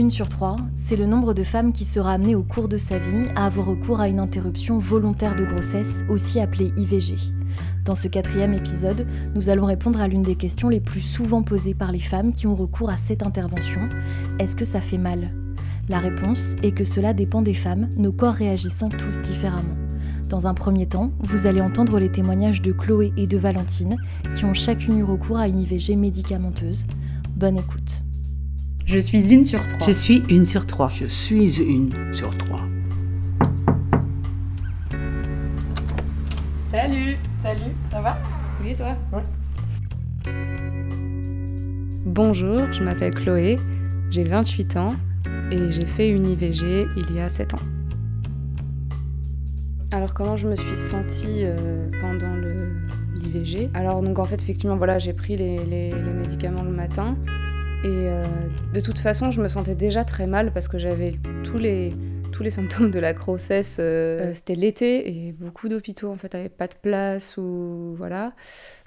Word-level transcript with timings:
une 0.00 0.10
sur 0.10 0.30
trois, 0.30 0.56
c'est 0.76 0.96
le 0.96 1.04
nombre 1.04 1.34
de 1.34 1.42
femmes 1.42 1.72
qui 1.74 1.84
sera 1.84 2.12
amenée 2.12 2.34
au 2.34 2.42
cours 2.42 2.68
de 2.68 2.78
sa 2.78 2.98
vie 2.98 3.28
à 3.36 3.44
avoir 3.44 3.66
recours 3.66 4.00
à 4.00 4.08
une 4.08 4.18
interruption 4.18 4.78
volontaire 4.78 5.36
de 5.36 5.44
grossesse, 5.44 6.04
aussi 6.08 6.40
appelée 6.40 6.72
IVG. 6.78 7.16
Dans 7.84 7.94
ce 7.94 8.08
quatrième 8.08 8.54
épisode, 8.54 9.06
nous 9.34 9.50
allons 9.50 9.66
répondre 9.66 10.00
à 10.00 10.08
l'une 10.08 10.22
des 10.22 10.36
questions 10.36 10.70
les 10.70 10.80
plus 10.80 11.02
souvent 11.02 11.42
posées 11.42 11.74
par 11.74 11.92
les 11.92 11.98
femmes 11.98 12.32
qui 12.32 12.46
ont 12.46 12.56
recours 12.56 12.88
à 12.88 12.96
cette 12.96 13.22
intervention. 13.22 13.90
Est-ce 14.38 14.56
que 14.56 14.64
ça 14.64 14.80
fait 14.80 14.96
mal? 14.96 15.34
La 15.90 15.98
réponse 15.98 16.56
est 16.62 16.72
que 16.72 16.84
cela 16.84 17.12
dépend 17.12 17.42
des 17.42 17.52
femmes, 17.52 17.90
nos 17.98 18.12
corps 18.12 18.34
réagissant 18.34 18.88
tous 18.88 19.20
différemment. 19.20 19.76
Dans 20.30 20.46
un 20.46 20.54
premier 20.54 20.86
temps, 20.86 21.10
vous 21.18 21.46
allez 21.46 21.60
entendre 21.60 21.98
les 21.98 22.10
témoignages 22.10 22.62
de 22.62 22.72
Chloé 22.72 23.12
et 23.18 23.26
de 23.26 23.36
Valentine, 23.36 23.98
qui 24.34 24.46
ont 24.46 24.54
chacune 24.54 25.00
eu 25.00 25.04
recours 25.04 25.36
à 25.36 25.46
une 25.46 25.58
IVG 25.58 25.96
médicamenteuse. 25.96 26.86
Bonne 27.36 27.58
écoute. 27.58 28.00
Je 28.86 28.98
suis 28.98 29.32
une 29.32 29.44
sur 29.44 29.66
trois. 29.66 29.86
Je 29.86 29.92
suis 29.92 30.22
une 30.28 30.44
sur 30.44 30.66
trois. 30.66 30.88
Je 30.88 31.06
suis 31.06 31.60
une 31.60 31.90
sur 32.12 32.36
trois. 32.36 32.62
Salut 36.70 37.16
Salut, 37.42 37.72
ça 37.90 38.00
va? 38.00 38.18
Oui, 38.62 38.74
toi? 38.76 38.96
Ouais. 39.12 39.22
Bonjour, 42.04 42.72
je 42.72 42.82
m'appelle 42.82 43.14
Chloé, 43.14 43.56
j'ai 44.10 44.24
28 44.24 44.76
ans 44.76 44.90
et 45.50 45.70
j'ai 45.70 45.86
fait 45.86 46.10
une 46.10 46.26
IVG 46.26 46.86
il 46.96 47.14
y 47.14 47.20
a 47.20 47.28
7 47.28 47.54
ans. 47.54 47.58
Alors 49.92 50.14
comment 50.14 50.36
je 50.36 50.46
me 50.48 50.54
suis 50.54 50.76
sentie 50.76 51.44
euh, 51.44 51.88
pendant 52.00 52.34
l'IVG 53.14 53.70
Alors 53.74 54.02
donc 54.02 54.18
en 54.18 54.24
fait 54.24 54.40
effectivement 54.40 54.76
voilà 54.76 54.98
j'ai 54.98 55.12
pris 55.12 55.36
les, 55.36 55.56
les, 55.64 55.90
les, 55.90 56.12
médicaments 56.12 56.62
le 56.62 56.70
matin 56.70 57.16
et 57.82 58.08
euh, 58.08 58.22
de 58.74 58.80
toute 58.80 58.98
façon 58.98 59.30
je 59.30 59.40
me 59.40 59.48
sentais 59.48 59.74
déjà 59.74 60.04
très 60.04 60.26
mal 60.26 60.52
parce 60.52 60.68
que 60.68 60.78
j'avais 60.78 61.12
tous 61.44 61.58
les, 61.58 61.94
tous 62.30 62.42
les 62.42 62.50
symptômes 62.50 62.90
de 62.90 62.98
la 62.98 63.12
grossesse. 63.14 63.78
Euh, 63.80 64.32
C'était 64.34 64.54
l'été 64.54 65.08
et 65.08 65.32
beaucoup 65.32 65.68
d'hôpitaux 65.68 66.10
en 66.10 66.16
fait 66.16 66.34
n'avaient 66.34 66.48
pas 66.48 66.66
de 66.66 66.74
place 66.74 67.36
ou 67.36 67.94
voilà. 67.96 68.32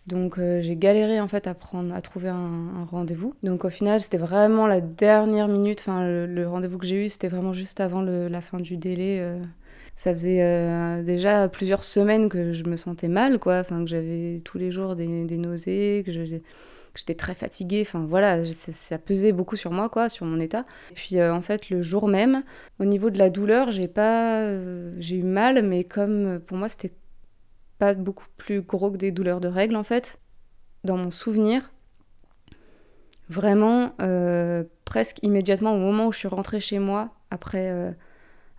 Donc 0.05 0.37
euh, 0.37 0.61
j'ai 0.61 0.75
galéré 0.75 1.19
en 1.21 1.27
fait 1.27 1.47
à 1.47 1.53
prendre, 1.53 1.93
à 1.93 2.01
trouver 2.01 2.27
un, 2.27 2.35
un 2.35 2.85
rendez-vous. 2.85 3.33
Donc 3.41 3.65
au 3.65 3.69
final 3.69 4.01
c'était 4.01 4.17
vraiment 4.17 4.67
la 4.67 4.81
dernière 4.81 5.47
minute. 5.47 5.79
Enfin 5.79 6.05
le, 6.05 6.25
le 6.27 6.47
rendez-vous 6.47 6.77
que 6.77 6.85
j'ai 6.85 7.05
eu 7.05 7.09
c'était 7.09 7.29
vraiment 7.29 7.53
juste 7.53 7.79
avant 7.79 8.01
le, 8.01 8.27
la 8.27 8.41
fin 8.41 8.59
du 8.59 8.77
délai. 8.77 9.19
Euh, 9.21 9.39
ça 9.95 10.11
faisait 10.11 10.41
euh, 10.41 11.03
déjà 11.03 11.47
plusieurs 11.47 11.83
semaines 11.83 12.27
que 12.27 12.53
je 12.53 12.63
me 12.63 12.75
sentais 12.75 13.07
mal 13.07 13.39
quoi. 13.39 13.59
Enfin 13.59 13.83
que 13.83 13.89
j'avais 13.89 14.41
tous 14.43 14.57
les 14.57 14.71
jours 14.71 14.95
des, 14.95 15.25
des 15.25 15.37
nausées, 15.37 16.03
que 16.05 16.11
j'étais 16.95 17.15
très 17.15 17.33
fatiguée. 17.33 17.81
Enfin 17.81 18.05
voilà, 18.05 18.43
ça, 18.53 18.97
pesait 18.97 19.31
beaucoup 19.31 19.55
sur 19.55 19.71
moi 19.71 19.89
quoi, 19.89 20.09
sur 20.09 20.25
mon 20.25 20.39
état. 20.39 20.65
Et 20.91 20.93
puis 20.95 21.19
euh, 21.19 21.33
en 21.33 21.41
fait 21.41 21.69
le 21.69 21.81
jour 21.81 22.07
même, 22.07 22.43
au 22.79 22.85
niveau 22.85 23.09
de 23.09 23.17
la 23.17 23.29
douleur, 23.29 23.71
j'ai 23.71 23.87
pas, 23.87 24.41
euh, 24.41 24.93
j'ai 24.99 25.17
eu 25.17 25.23
mal, 25.23 25.63
mais 25.65 25.83
comme 25.83 26.39
pour 26.39 26.57
moi 26.57 26.67
c'était 26.69 26.93
pas 27.79 27.93
beaucoup 27.93 28.27
plus 28.37 28.61
gros 28.61 28.91
que 28.91 28.97
des 28.97 29.11
douleurs 29.11 29.41
de 29.41 29.47
règles 29.47 29.75
en 29.75 29.83
fait. 29.83 30.19
Dans 30.83 30.97
mon 30.97 31.11
souvenir, 31.11 31.71
vraiment 33.29 33.93
euh, 34.01 34.63
presque 34.85 35.19
immédiatement 35.23 35.73
au 35.73 35.79
moment 35.79 36.07
où 36.07 36.11
je 36.11 36.19
suis 36.19 36.27
rentrée 36.27 36.59
chez 36.59 36.79
moi 36.79 37.13
après 37.31 37.69
euh, 37.69 37.91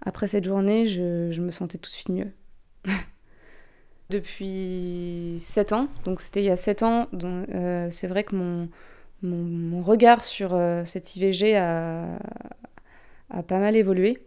après 0.06 0.26
cette 0.26 0.44
journée, 0.44 0.86
je, 0.86 1.30
je, 1.32 1.40
me 1.40 1.50
sentais 1.50 1.78
tout 1.78 1.88
de 1.88 1.94
suite 1.94 2.10
mieux. 2.10 2.32
Depuis 4.10 5.36
7 5.40 5.72
ans, 5.72 5.88
donc 6.04 6.20
c'était 6.20 6.42
il 6.42 6.46
y 6.46 6.50
a 6.50 6.56
7 6.56 6.82
ans, 6.82 7.08
euh, 7.24 7.88
c'est 7.90 8.06
vrai 8.06 8.22
que 8.22 8.36
mon, 8.36 8.68
mon, 9.22 9.82
regard 9.82 10.22
sur 10.22 10.54
euh, 10.54 10.84
cette 10.84 11.16
IVG 11.16 11.56
a, 11.56 12.18
a, 13.30 13.42
pas 13.42 13.58
mal 13.58 13.76
évolué. 13.76 14.18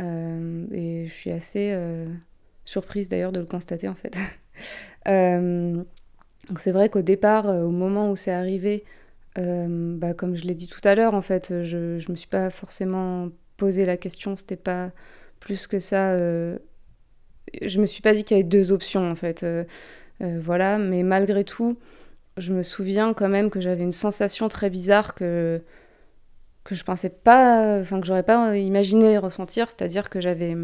Euh, 0.00 0.64
et 0.72 1.08
je 1.08 1.12
suis 1.12 1.30
assez 1.30 1.76
surprise 2.64 3.10
d'ailleurs 3.10 3.32
de 3.32 3.40
le 3.40 3.46
constater 3.46 3.86
en 3.86 3.94
fait. 3.94 4.16
donc 5.06 6.58
c'est 6.58 6.72
vrai 6.72 6.88
qu'au 6.88 7.02
départ, 7.02 7.46
au 7.46 7.70
moment 7.70 8.10
où 8.10 8.16
c'est 8.16 8.32
arrivé, 8.32 8.82
bah, 9.36 10.14
comme 10.14 10.36
je 10.36 10.44
l'ai 10.44 10.54
dit 10.54 10.68
tout 10.68 10.80
à 10.84 10.94
l'heure, 10.94 11.12
en 11.12 11.22
fait, 11.22 11.62
je 11.64 11.96
ne 11.96 12.10
me 12.10 12.16
suis 12.16 12.28
pas 12.28 12.48
forcément 12.48 13.28
posé 13.58 13.84
la 13.84 13.98
question, 13.98 14.36
c'était 14.36 14.56
pas 14.56 14.90
plus 15.38 15.66
que 15.66 15.80
ça. 15.80 16.16
Je 17.60 17.80
me 17.80 17.86
suis 17.86 18.02
pas 18.02 18.14
dit 18.14 18.24
qu'il 18.24 18.36
y 18.36 18.40
avait 18.40 18.48
deux 18.48 18.72
options 18.72 19.10
en 19.10 19.14
fait. 19.14 19.42
Euh, 19.42 19.64
euh, 20.22 20.40
voilà, 20.42 20.78
mais 20.78 21.02
malgré 21.02 21.44
tout, 21.44 21.78
je 22.36 22.52
me 22.52 22.62
souviens 22.62 23.14
quand 23.14 23.28
même 23.28 23.50
que 23.50 23.60
j'avais 23.60 23.84
une 23.84 23.92
sensation 23.92 24.48
très 24.48 24.70
bizarre 24.70 25.14
que 25.14 25.62
que 26.64 26.74
je 26.76 26.84
pensais 26.84 27.10
pas, 27.10 27.80
enfin 27.80 28.00
que 28.00 28.06
j'aurais 28.06 28.22
pas 28.22 28.56
imaginé 28.56 29.18
ressentir, 29.18 29.68
c'est-à-dire 29.68 30.10
que 30.10 30.20
j'avais 30.20 30.56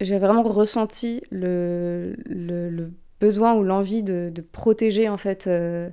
j'ai 0.00 0.18
vraiment 0.18 0.42
ressenti 0.42 1.22
le, 1.30 2.14
besoin 3.20 3.54
ou 3.54 3.62
l'envie 3.62 4.02
de, 4.02 4.30
de, 4.34 4.42
protéger 4.42 5.08
en 5.08 5.18
fait 5.18 5.46
euh, 5.46 5.90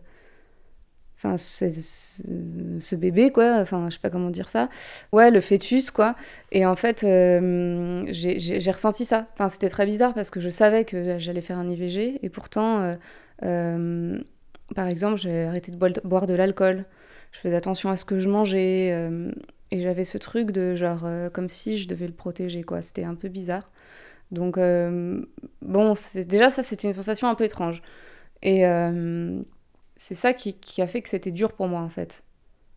enfin 1.17 1.35
ce 1.37 2.95
bébé 2.95 3.31
quoi. 3.31 3.57
Enfin 3.59 3.87
je 3.89 3.95
sais 3.95 4.01
pas 4.01 4.09
comment 4.09 4.29
dire 4.29 4.49
ça. 4.49 4.69
Ouais 5.11 5.31
le 5.31 5.41
fœtus 5.41 5.91
quoi. 5.91 6.15
Et 6.51 6.65
en 6.65 6.75
fait 6.75 7.03
euh, 7.03 8.05
j'ai 8.09 8.71
ressenti 8.71 9.05
ça. 9.05 9.27
Enfin 9.33 9.49
c'était 9.49 9.69
très 9.69 9.85
bizarre 9.85 10.13
parce 10.13 10.29
que 10.29 10.39
je 10.39 10.49
savais 10.49 10.85
que 10.85 11.17
j'allais 11.19 11.41
faire 11.41 11.57
un 11.57 11.69
IVG 11.69 12.19
et 12.21 12.29
pourtant 12.29 12.81
euh, 12.81 12.95
euh, 13.43 14.19
par 14.75 14.87
exemple 14.87 15.17
j'ai 15.17 15.45
arrêté 15.45 15.71
de 15.71 15.77
boire 15.77 16.27
de 16.27 16.33
l'alcool. 16.33 16.85
Je 17.31 17.39
faisais 17.39 17.55
attention 17.55 17.89
à 17.89 17.97
ce 17.97 18.05
que 18.05 18.19
je 18.19 18.29
mangeais 18.29 18.91
euh, 18.93 19.31
et 19.71 19.81
j'avais 19.81 20.05
ce 20.05 20.17
truc 20.17 20.51
de 20.51 20.75
genre 20.75 21.07
comme 21.33 21.49
si 21.49 21.77
je 21.77 21.87
devais 21.87 22.07
le 22.07 22.13
protéger 22.13 22.63
quoi. 22.63 22.81
C'était 22.81 23.03
un 23.03 23.15
peu 23.15 23.27
bizarre. 23.27 23.71
Donc 24.31 24.59
bon 25.61 25.93
déjà 26.27 26.51
ça 26.51 26.61
c'était 26.61 26.87
une 26.87 26.93
sensation 26.93 27.27
un 27.27 27.35
peu 27.35 27.45
étrange. 27.45 27.81
Et 28.43 28.65
c'est 29.97 30.15
ça 30.15 30.33
qui, 30.33 30.55
a 30.81 30.87
fait 30.87 31.01
que 31.01 31.09
c'était 31.09 31.31
dur 31.31 31.51
pour 31.53 31.67
moi 31.67 31.81
en 31.81 31.89
fait. 31.89 32.23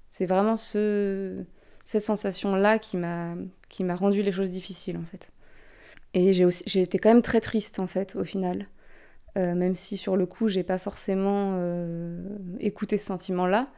C'est 0.09 0.27
vraiment 0.27 0.57
ce, 0.57 1.45
cette 1.85 2.03
sensation-là 2.03 2.79
qui 2.79 2.97
m'a 2.97 3.35
qui 3.69 3.85
m'a 3.85 3.95
rendu 3.95 4.23
les 4.23 4.33
choses 4.33 4.51
difficiles 4.51 4.97
en 4.97 5.05
fait. 5.05 5.31
Et 6.15 6.33
j'ai 6.33 6.45
aussi 6.45 6.65
j'ai 6.67 6.83
été 6.83 6.99
quand 6.99 7.11
même 7.11 7.23
très 7.23 7.41
triste 7.41 7.79
en 7.79 7.87
fait 7.87 8.17
au 8.17 8.25
final, 8.25 8.67
euh, 9.37 9.55
même 9.55 9.75
si 9.75 9.97
sur 9.97 10.17
le 10.17 10.27
coup 10.27 10.49
j'ai 10.49 10.65
pas 10.65 10.79
forcément 10.79 11.57
euh, 11.59 12.19
écouté 12.59 12.99
ce 12.99 13.07
sentiment-là, 13.07 13.69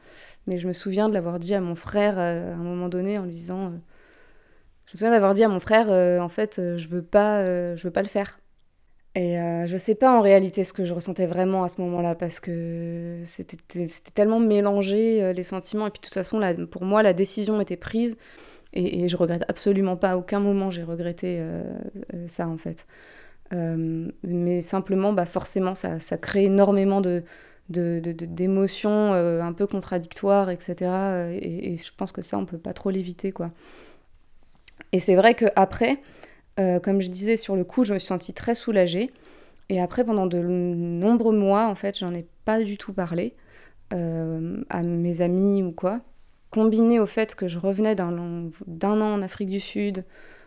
mais 0.46 0.58
je 0.58 0.68
me 0.68 0.72
souviens 0.72 1.08
de 1.08 1.14
l'avoir 1.14 1.38
dit 1.40 1.54
à 1.54 1.60
mon 1.60 1.74
frère 1.74 2.18
euh, 2.18 2.52
à 2.52 2.56
un 2.56 2.62
moment 2.62 2.88
donné 2.88 3.18
en 3.18 3.24
lui 3.24 3.32
disant, 3.32 3.70
je 4.86 4.92
me 4.92 4.98
souviens 4.98 5.10
d'avoir 5.10 5.34
dit 5.34 5.44
à 5.44 5.48
mon 5.48 5.60
frère 5.60 5.88
en 6.22 6.28
fait 6.28 6.56
je 6.78 6.88
veux 6.88 7.02
pas 7.02 7.44
je 7.76 7.82
veux 7.82 7.92
pas 7.92 8.02
le 8.02 8.08
faire. 8.08 8.38
Et 9.14 9.38
euh, 9.38 9.66
je 9.66 9.76
sais 9.76 9.94
pas 9.94 10.16
en 10.16 10.22
réalité 10.22 10.64
ce 10.64 10.72
que 10.72 10.86
je 10.86 10.94
ressentais 10.94 11.26
vraiment 11.26 11.64
à 11.64 11.68
ce 11.68 11.80
moment-là 11.82 12.14
parce 12.14 12.40
que 12.40 13.20
c'était 13.26 13.58
tellement 14.14 14.40
mélangé 14.40 15.22
euh, 15.22 15.32
les 15.34 15.42
sentiments 15.42 15.86
et 15.86 15.90
puis 15.90 16.00
de 16.00 16.06
toute 16.06 16.14
façon 16.14 16.38
la, 16.38 16.54
pour 16.54 16.84
moi 16.84 17.02
la 17.02 17.12
décision 17.12 17.60
était 17.60 17.76
prise 17.76 18.16
et, 18.72 19.02
et 19.04 19.08
je 19.08 19.16
regrette 19.16 19.44
absolument 19.48 19.96
pas 19.96 20.12
à 20.12 20.16
aucun 20.16 20.40
moment 20.40 20.70
j'ai 20.70 20.82
regretté 20.82 21.36
euh, 21.40 21.62
ça 22.26 22.48
en 22.48 22.56
fait. 22.56 22.86
Euh, 23.52 24.08
mais 24.22 24.62
simplement 24.62 25.12
bah 25.12 25.26
forcément 25.26 25.74
ça, 25.74 26.00
ça 26.00 26.16
crée 26.16 26.44
énormément 26.44 27.00
de 27.02 27.22
d'émotions 27.68 29.14
euh, 29.14 29.40
un 29.40 29.52
peu 29.52 29.66
contradictoires 29.66 30.50
etc 30.50 30.90
et, 31.40 31.72
et, 31.72 31.76
je 31.78 31.90
pense 31.96 32.12
que 32.12 32.20
ça 32.20 32.36
on 32.36 32.44
peut 32.44 32.58
pas 32.58 32.72
trop 32.72 32.90
l'éviter 32.90 33.32
quoi. 33.32 33.50
Et 34.92 34.98
c'est 34.98 35.14
vrai 35.14 35.34
que 35.34 35.46
après 35.56 36.00
euh, 36.60 36.80
comme 36.80 37.00
je 37.00 37.08
disais 37.08 37.36
sur 37.36 37.56
le 37.56 37.64
coup, 37.64 37.84
je 37.84 37.94
me 37.94 37.98
suis 37.98 38.08
sentie 38.08 38.32
très 38.32 38.54
soulagée. 38.54 39.10
Et 39.68 39.80
après, 39.80 40.04
pendant 40.04 40.26
de 40.26 40.38
nombreux 40.38 41.34
mois, 41.34 41.66
en 41.66 41.74
fait, 41.74 41.98
j'en 41.98 42.12
ai 42.12 42.26
pas 42.44 42.62
du 42.62 42.76
tout 42.76 42.92
parlé 42.92 43.34
euh, 43.94 44.62
à 44.68 44.82
mes 44.82 45.22
amis 45.22 45.62
ou 45.62 45.72
quoi. 45.72 46.00
Combiné 46.50 47.00
au 47.00 47.06
fait 47.06 47.34
que 47.34 47.48
je 47.48 47.58
revenais 47.58 47.94
d'un 47.94 48.18
an 48.18 49.14
en 49.14 49.22
Afrique 49.22 49.48
du 49.48 49.60
Sud, 49.60 50.04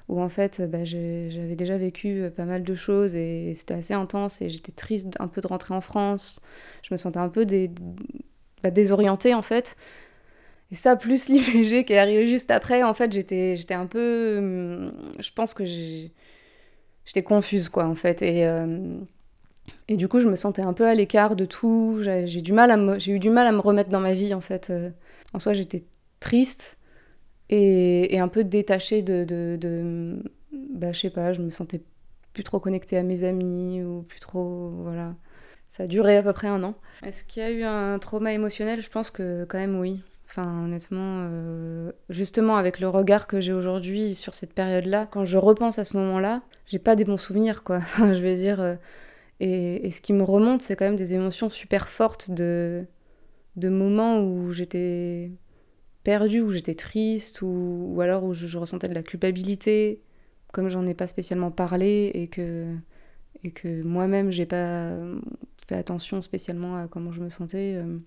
où 0.07 0.21
en 0.21 0.29
fait, 0.29 0.61
bah, 0.69 0.85
j'avais 0.85 1.55
déjà 1.55 1.77
vécu 1.77 2.21
euh, 2.21 2.29
pas 2.29 2.45
mal 2.45 2.63
de 2.63 2.75
choses 2.75 3.15
et 3.15 3.53
c'était 3.55 3.73
assez 3.73 3.95
intense 3.95 4.41
et 4.41 4.49
j'étais 4.49 4.71
triste 4.71 5.15
un 5.19 5.27
peu 5.27 5.41
de 5.41 5.47
rentrer 5.47 5.73
en 5.73 5.81
France. 5.81 6.39
Je 6.83 6.93
me 6.93 6.97
sentais 6.97 7.19
un 7.19 7.29
peu 7.29 7.45
bah, 8.61 8.69
désorientée 8.69 9.33
en 9.33 9.41
fait. 9.41 9.75
Et 10.71 10.75
ça, 10.75 10.95
plus 10.95 11.27
l'IVG 11.29 11.85
qui 11.85 11.93
est 11.93 11.97
arrivé 11.97 12.27
juste 12.27 12.51
après, 12.51 12.83
en 12.83 12.93
fait, 12.93 13.11
j'étais, 13.11 13.57
j'étais 13.57 13.73
un 13.73 13.85
peu. 13.85 14.37
Hum, 14.37 14.91
je 15.19 15.31
pense 15.31 15.53
que 15.53 15.65
j'étais 15.65 17.23
confuse, 17.23 17.69
quoi, 17.69 17.85
en 17.85 17.95
fait. 17.95 18.21
Et, 18.21 18.45
euh, 18.45 18.97
et 19.87 19.97
du 19.97 20.07
coup, 20.07 20.19
je 20.19 20.27
me 20.27 20.35
sentais 20.35 20.61
un 20.61 20.73
peu 20.73 20.87
à 20.87 20.93
l'écart 20.95 21.35
de 21.35 21.45
tout. 21.45 21.99
J'ai, 22.01 22.41
du 22.41 22.53
mal 22.53 22.71
à 22.71 22.99
j'ai 22.99 23.13
eu 23.13 23.19
du 23.19 23.29
mal 23.29 23.47
à 23.47 23.51
me 23.51 23.59
remettre 23.59 23.89
dans 23.89 23.99
ma 23.99 24.13
vie, 24.13 24.33
en 24.33 24.41
fait. 24.41 24.69
Euh, 24.69 24.89
en 25.33 25.39
soi, 25.39 25.53
j'étais 25.53 25.83
triste 26.19 26.79
et, 27.49 28.15
et, 28.15 28.19
un 28.19 28.27
peu 28.27 28.43
détachée 28.43 29.01
de. 29.01 29.23
de, 29.23 29.57
de 29.59 30.23
bah, 30.51 30.91
je 30.93 30.99
sais 31.01 31.09
pas, 31.09 31.33
je 31.33 31.41
me 31.41 31.49
sentais 31.51 31.81
plus 32.33 32.43
trop 32.43 32.59
connectée 32.59 32.97
à 32.97 33.03
mes 33.03 33.23
amis 33.23 33.83
ou 33.83 34.03
plus 34.03 34.19
trop. 34.19 34.69
Voilà. 34.81 35.15
Ça 35.69 35.83
a 35.83 35.87
duré 35.87 36.17
à 36.17 36.23
peu 36.23 36.33
près 36.33 36.47
un 36.47 36.63
an. 36.63 36.75
Est-ce 37.03 37.23
qu'il 37.23 37.43
y 37.43 37.45
a 37.45 37.51
eu 37.51 37.63
un 37.63 37.99
trauma 37.99 38.33
émotionnel? 38.33 38.81
Je 38.81 38.89
pense 38.89 39.11
que 39.11 39.45
quand 39.45 39.57
même 39.57 39.79
oui 39.79 40.01
Enfin, 40.37 40.65
honnêtement, 40.65 41.29
euh, 41.31 41.93
justement, 42.09 42.57
avec 42.57 42.81
le 42.81 42.89
regard 42.89 43.25
que 43.25 43.39
j'ai 43.39 43.53
aujourd'hui 43.53 44.15
sur 44.15 44.33
cette 44.33 44.51
période-là, 44.51 45.07
quand 45.09 45.23
je 45.23 45.37
repense 45.37 45.79
à 45.79 45.85
ce 45.85 45.95
moment-là, 45.95 46.41
j'ai 46.67 46.77
pas 46.77 46.97
des 46.97 47.05
bons 47.05 47.17
souvenirs, 47.17 47.63
quoi. 47.63 47.79
je 47.97 48.21
vais 48.21 48.35
dire. 48.35 48.59
Euh, 48.59 48.75
et, 49.39 49.89
ce 49.91 50.01
qui 50.01 50.11
me 50.11 50.23
remonte, 50.23 50.61
c'est 50.61 50.75
quand 50.75 50.83
même 50.83 50.97
des 50.97 51.13
émotions 51.13 51.49
super 51.49 51.89
fortes 51.89 52.31
de, 52.31 52.85
de 53.55 53.69
moments 53.69 54.19
où 54.21 54.51
j'étais 54.51 55.31
perdue, 56.03 56.41
où 56.41 56.51
j'étais 56.51 56.75
triste, 56.75 57.41
ou, 57.41 57.93
ou 57.95 58.01
alors 58.01 58.25
où 58.25 58.33
je, 58.33 58.57
ressentais 58.57 58.89
de 58.89 58.93
la 58.93 59.03
culpabilité, 59.03 60.01
comme 60.51 60.67
j'en 60.69 60.85
ai 60.85 60.93
pas 60.93 61.07
spécialement 61.07 61.51
parlé, 61.51 62.11
et 62.13 62.27
que, 62.27 62.75
et 63.45 63.51
que 63.51 63.83
moi-même, 63.83 64.31
j'ai 64.31 64.45
pas 64.45 64.91
fait 65.67 65.75
attention 65.75 66.21
spécialement 66.21 66.75
à 66.75 66.87
comment 66.89 67.13
je 67.13 67.21
me 67.21 67.29
sentais. 67.29 67.75
Euh, 67.77 67.99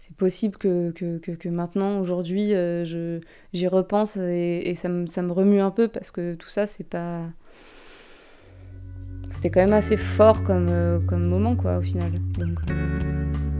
c'est 0.00 0.16
possible 0.16 0.56
que, 0.56 0.92
que, 0.92 1.18
que, 1.18 1.48
maintenant, 1.50 2.00
aujourd'hui, 2.00 2.54
euh, 2.54 3.20
j'y 3.52 3.68
repense 3.68 4.16
et, 4.16 4.72
ça, 4.74 4.88
me, 4.88 5.06
ça, 5.06 5.20
me, 5.20 5.30
remue 5.30 5.60
un 5.60 5.70
peu 5.70 5.88
parce 5.88 6.10
que 6.10 6.36
tout 6.36 6.48
ça, 6.48 6.66
c'est 6.66 6.88
pas. 6.88 7.24
C'était 9.28 9.50
quand 9.50 9.60
même 9.60 9.74
assez 9.74 9.98
fort 9.98 10.42
comme, 10.42 10.68
euh, 10.70 11.00
comme 11.00 11.26
moment, 11.26 11.54
quoi, 11.54 11.76
au 11.76 11.82
final. 11.82 12.12
Euh, 12.38 13.59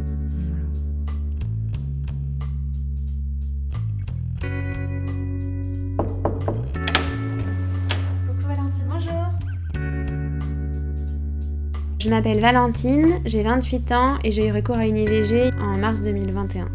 Je 12.00 12.08
m'appelle 12.08 12.40
Valentine, 12.40 13.20
j'ai 13.26 13.42
28 13.42 13.92
ans 13.92 14.18
et 14.24 14.30
j'ai 14.30 14.46
eu 14.46 14.52
recours 14.52 14.78
à 14.78 14.86
une 14.86 14.96
IVG 14.96 15.50
en 15.60 15.76
mars 15.76 16.02
2021. 16.02 16.66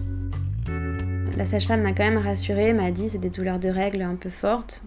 La 1.36 1.48
sage-femme 1.48 1.81
m'a 1.81 1.94
quand 1.94 2.04
même 2.04 2.19
rassurée, 2.19 2.74
m'a 2.74 2.92
dit 2.92 3.10
c'est 3.10 3.18
des 3.18 3.31
douleurs 3.31 3.57
de 3.57 3.69
règles 3.69 4.04
un 4.04 4.13
peu 4.13 4.30
fortes. 4.30 4.83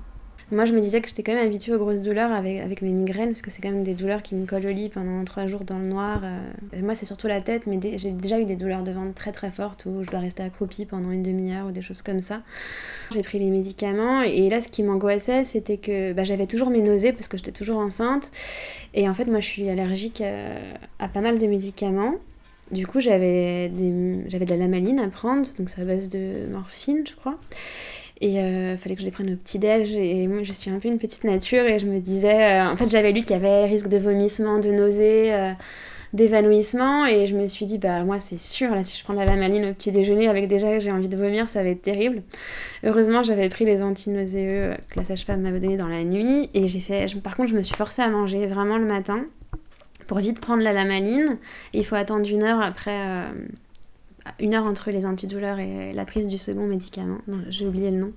Moi, 0.51 0.65
je 0.65 0.73
me 0.73 0.81
disais 0.81 1.03
que 1.03 1.09
j'étais 1.09 1.23
quand 1.23 1.35
même 1.35 1.47
habituée 1.47 1.75
aux 1.75 1.79
grosses 1.79 2.01
douleurs 2.01 2.33
avec, 2.33 2.61
avec 2.61 2.81
mes 2.81 2.89
migraines, 2.89 3.29
parce 3.29 3.43
que 3.43 3.51
c'est 3.51 3.61
quand 3.61 3.71
même 3.71 3.83
des 3.83 3.93
douleurs 3.93 4.23
qui 4.23 4.35
me 4.35 4.47
collent 4.47 4.65
au 4.65 4.71
lit 4.71 4.89
pendant 4.89 5.23
trois 5.25 5.47
jours 5.47 5.63
dans 5.63 5.79
le 5.79 5.85
noir. 5.85 6.23
Euh. 6.25 6.81
moi, 6.81 6.95
c'est 6.95 7.05
surtout 7.05 7.27
la 7.27 7.43
tête, 7.43 7.67
mais 7.67 7.79
j'ai 7.99 8.13
déjà 8.13 8.41
eu 8.41 8.47
des 8.47 8.57
douleurs 8.57 8.83
de 8.83 8.91
ventre 8.91 9.13
très 9.13 9.31
très 9.31 9.51
fortes 9.51 9.85
où 9.85 10.03
je 10.03 10.11
dois 10.11 10.21
rester 10.21 10.43
accroupie 10.43 10.87
pendant 10.87 11.11
une 11.11 11.23
demi-heure 11.23 11.67
ou 11.67 11.71
des 11.71 11.83
choses 11.83 12.01
comme 12.01 12.23
ça. 12.23 12.41
J'ai 13.13 13.21
pris 13.21 13.39
les 13.39 13.51
médicaments, 13.51 14.23
et 14.23 14.49
là, 14.49 14.63
ce 14.63 14.69
qui 14.69 14.83
m'angoissait, 14.83 15.45
c'était 15.45 15.77
que 15.77 16.15
bah, 16.15 16.25
j'avais 16.25 16.47
toujours 16.47 16.71
mes 16.71 16.81
nausées 16.81 17.13
parce 17.13 17.29
que 17.29 17.37
j'étais 17.37 17.53
toujours 17.53 17.79
enceinte. 17.79 18.31
Et 18.95 19.07
en 19.07 19.13
fait, 19.13 19.27
moi, 19.27 19.41
je 19.41 19.47
suis 19.47 19.69
allergique 19.69 20.23
à, 20.99 21.09
pas 21.09 21.21
mal 21.21 21.39
de 21.39 21.47
médicaments. 21.47 22.15
Du 22.71 22.87
coup, 22.87 23.01
j'avais 23.01 23.69
de 23.69 24.45
la 24.49 24.57
lamaline 24.57 24.99
à 24.99 25.09
prendre, 25.09 25.47
donc 25.59 25.69
c'est 25.69 25.83
à 25.83 25.85
base 25.85 26.09
de 26.09 26.47
morphine, 26.51 27.05
je 27.07 27.15
crois. 27.15 27.39
Et 28.21 28.33
il 28.33 28.39
euh, 28.39 28.77
fallait 28.77 28.97
que 28.97 29.01
je 29.01 29.07
les 29.07 29.13
prenne 29.13 29.33
au 29.33 29.37
petit-déj. 29.37 29.95
Et 29.95 30.27
moi, 30.27 30.43
je 30.43 30.53
suis 30.53 30.71
un 30.71 30.79
peu 30.79 30.89
une 30.89 30.99
petite 30.99 31.25
nature. 31.25 31.65
Et 31.67 31.79
je 31.79 31.87
me 31.87 32.01
disais. 32.01 32.61
Euh, 32.61 32.71
en 32.71 32.77
fait, 32.77 32.91
j'avais 32.91 33.13
lu 33.13 33.23
qu'il 33.23 33.31
y 33.31 33.35
avait 33.35 33.67
risque 33.67 33.89
de 33.89 33.97
vomissement, 33.99 34.59
de 34.59 34.71
nausée, 34.71 35.33
euh, 35.33 35.53
d'évanouissement. 36.13 37.07
Et 37.07 37.27
je 37.27 37.37
me 37.37 37.47
suis 37.47 37.65
dit, 37.65 37.79
bah, 37.79 38.03
moi, 38.03 38.19
c'est 38.19 38.39
sûr, 38.39 38.75
là, 38.75 38.83
si 38.83 38.99
je 38.99 39.05
prends 39.05 39.15
la 39.15 39.25
lamaline 39.25 39.67
au 39.67 39.73
petit-déjeuner 39.73 40.29
avec 40.29 40.49
déjà 40.49 40.79
j'ai 40.81 40.91
envie 40.91 41.09
de 41.09 41.17
vomir, 41.17 41.49
ça 41.49 41.63
va 41.63 41.69
être 41.69 41.83
terrible. 41.83 42.23
Heureusement, 42.83 43.23
j'avais 43.23 43.49
pris 43.49 43.65
les 43.65 43.83
antinauséeux 43.83 44.75
que 44.91 44.99
la 44.99 45.05
sage-femme 45.05 45.43
m'avait 45.43 45.61
donné 45.61 45.77
dans 45.77 45.89
la 45.89 46.03
nuit. 46.03 46.51
Et 46.55 46.67
j'ai 46.67 46.81
fait. 46.81 47.07
par 47.23 47.37
contre, 47.37 47.51
je 47.51 47.57
me 47.57 47.63
suis 47.63 47.77
forcée 47.77 48.03
à 48.03 48.09
manger 48.09 48.47
vraiment 48.47 48.79
le 48.79 48.87
matin 48.87 49.25
pour 50.09 50.19
vite 50.19 50.41
prendre 50.41 50.63
la 50.65 50.73
lamaline. 50.73 51.39
Et 51.73 51.79
il 51.79 51.85
faut 51.85 51.95
attendre 51.95 52.29
une 52.29 52.43
heure 52.43 52.61
après 52.61 52.99
une 54.41 54.55
heure 54.55 54.67
entre 54.67 54.91
les 54.91 55.07
antidouleurs 55.07 55.59
et 55.59 55.93
la 55.93 56.05
prise 56.05 56.27
du 56.27 56.39
second 56.39 56.67
médicament. 56.67 57.19
j'ai 57.49 57.67
oublié 57.67 57.91
le 57.91 57.99
nom. 57.99 58.13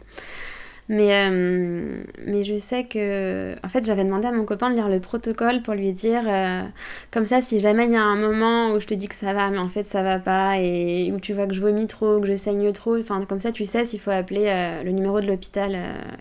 Mais, 0.91 1.29
euh, 1.29 2.03
mais 2.25 2.43
je 2.43 2.57
sais 2.57 2.83
que. 2.83 3.55
En 3.63 3.69
fait, 3.69 3.85
j'avais 3.85 4.03
demandé 4.03 4.27
à 4.27 4.33
mon 4.33 4.43
copain 4.43 4.69
de 4.69 4.75
lire 4.75 4.89
le 4.89 4.99
protocole 4.99 5.61
pour 5.61 5.73
lui 5.73 5.93
dire 5.93 6.23
euh, 6.27 6.63
comme 7.11 7.25
ça, 7.25 7.41
si 7.41 7.59
jamais 7.59 7.85
il 7.85 7.93
y 7.93 7.95
a 7.95 8.03
un 8.03 8.17
moment 8.17 8.73
où 8.73 8.79
je 8.81 8.87
te 8.87 8.93
dis 8.93 9.07
que 9.07 9.15
ça 9.15 9.33
va, 9.33 9.49
mais 9.51 9.57
en 9.57 9.69
fait 9.69 9.83
ça 9.83 10.03
va 10.03 10.19
pas, 10.19 10.59
et 10.59 11.09
où 11.13 11.19
tu 11.21 11.33
vois 11.33 11.47
que 11.47 11.53
je 11.53 11.61
vomis 11.61 11.87
trop, 11.87 12.19
que 12.19 12.27
je 12.27 12.35
saigne 12.35 12.71
trop, 12.73 12.97
enfin, 12.97 13.23
comme 13.25 13.39
ça, 13.39 13.53
tu 13.53 13.65
sais 13.65 13.85
s'il 13.85 14.01
faut 14.01 14.11
appeler 14.11 14.47
euh, 14.47 14.83
le 14.83 14.91
numéro 14.91 15.21
de 15.21 15.27
l'hôpital 15.27 15.77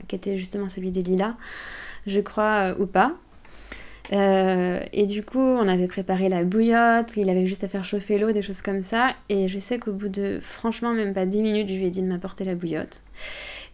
qui 0.08 0.14
était 0.14 0.36
justement 0.38 0.68
celui 0.68 0.92
de 0.92 1.00
Lila, 1.00 1.36
je 2.06 2.20
crois, 2.20 2.74
ou 2.78 2.86
pas. 2.86 3.14
Euh, 4.12 4.80
et 4.92 5.06
du 5.06 5.22
coup, 5.22 5.38
on 5.38 5.68
avait 5.68 5.86
préparé 5.86 6.28
la 6.28 6.42
bouillotte, 6.42 7.16
il 7.16 7.28
avait 7.30 7.46
juste 7.46 7.64
à 7.64 7.68
faire 7.68 7.84
chauffer 7.84 8.18
l'eau, 8.18 8.32
des 8.32 8.42
choses 8.42 8.62
comme 8.62 8.82
ça. 8.82 9.14
Et 9.28 9.48
je 9.48 9.58
sais 9.58 9.78
qu'au 9.78 9.92
bout 9.92 10.08
de, 10.08 10.38
franchement, 10.40 10.92
même 10.92 11.12
pas 11.12 11.26
10 11.26 11.42
minutes, 11.42 11.68
je 11.68 11.74
lui 11.74 11.86
ai 11.86 11.90
dit 11.90 12.02
de 12.02 12.08
m'apporter 12.08 12.44
la 12.44 12.54
bouillotte. 12.54 13.02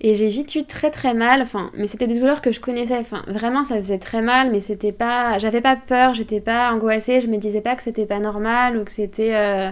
Et 0.01 0.15
j'ai 0.15 0.29
vite 0.29 0.55
eu 0.55 0.65
très 0.65 0.91
très 0.91 1.15
mal, 1.15 1.41
enfin, 1.41 1.71
mais 1.75 1.89
c'était 1.89 2.07
des 2.07 2.19
douleurs 2.19 2.43
que 2.43 2.53
je 2.53 2.61
connaissais, 2.61 2.99
enfin, 2.99 3.23
vraiment 3.29 3.65
ça 3.65 3.77
faisait 3.77 3.99
très 3.99 4.21
mal, 4.21 4.51
mais 4.51 4.61
c'était 4.61 4.93
pas, 4.93 5.39
j'avais 5.39 5.63
pas 5.63 5.75
peur, 5.75 6.13
j'étais 6.13 6.41
pas 6.41 6.71
angoissée, 6.71 7.23
je 7.23 7.29
me 7.29 7.39
disais 7.39 7.63
pas 7.63 7.77
que 7.77 7.83
c'était 7.83 8.05
pas 8.05 8.21
normal 8.21 8.77
ou 8.77 8.85
que 8.85 8.93
c'était, 8.93 9.35
euh, 9.35 9.71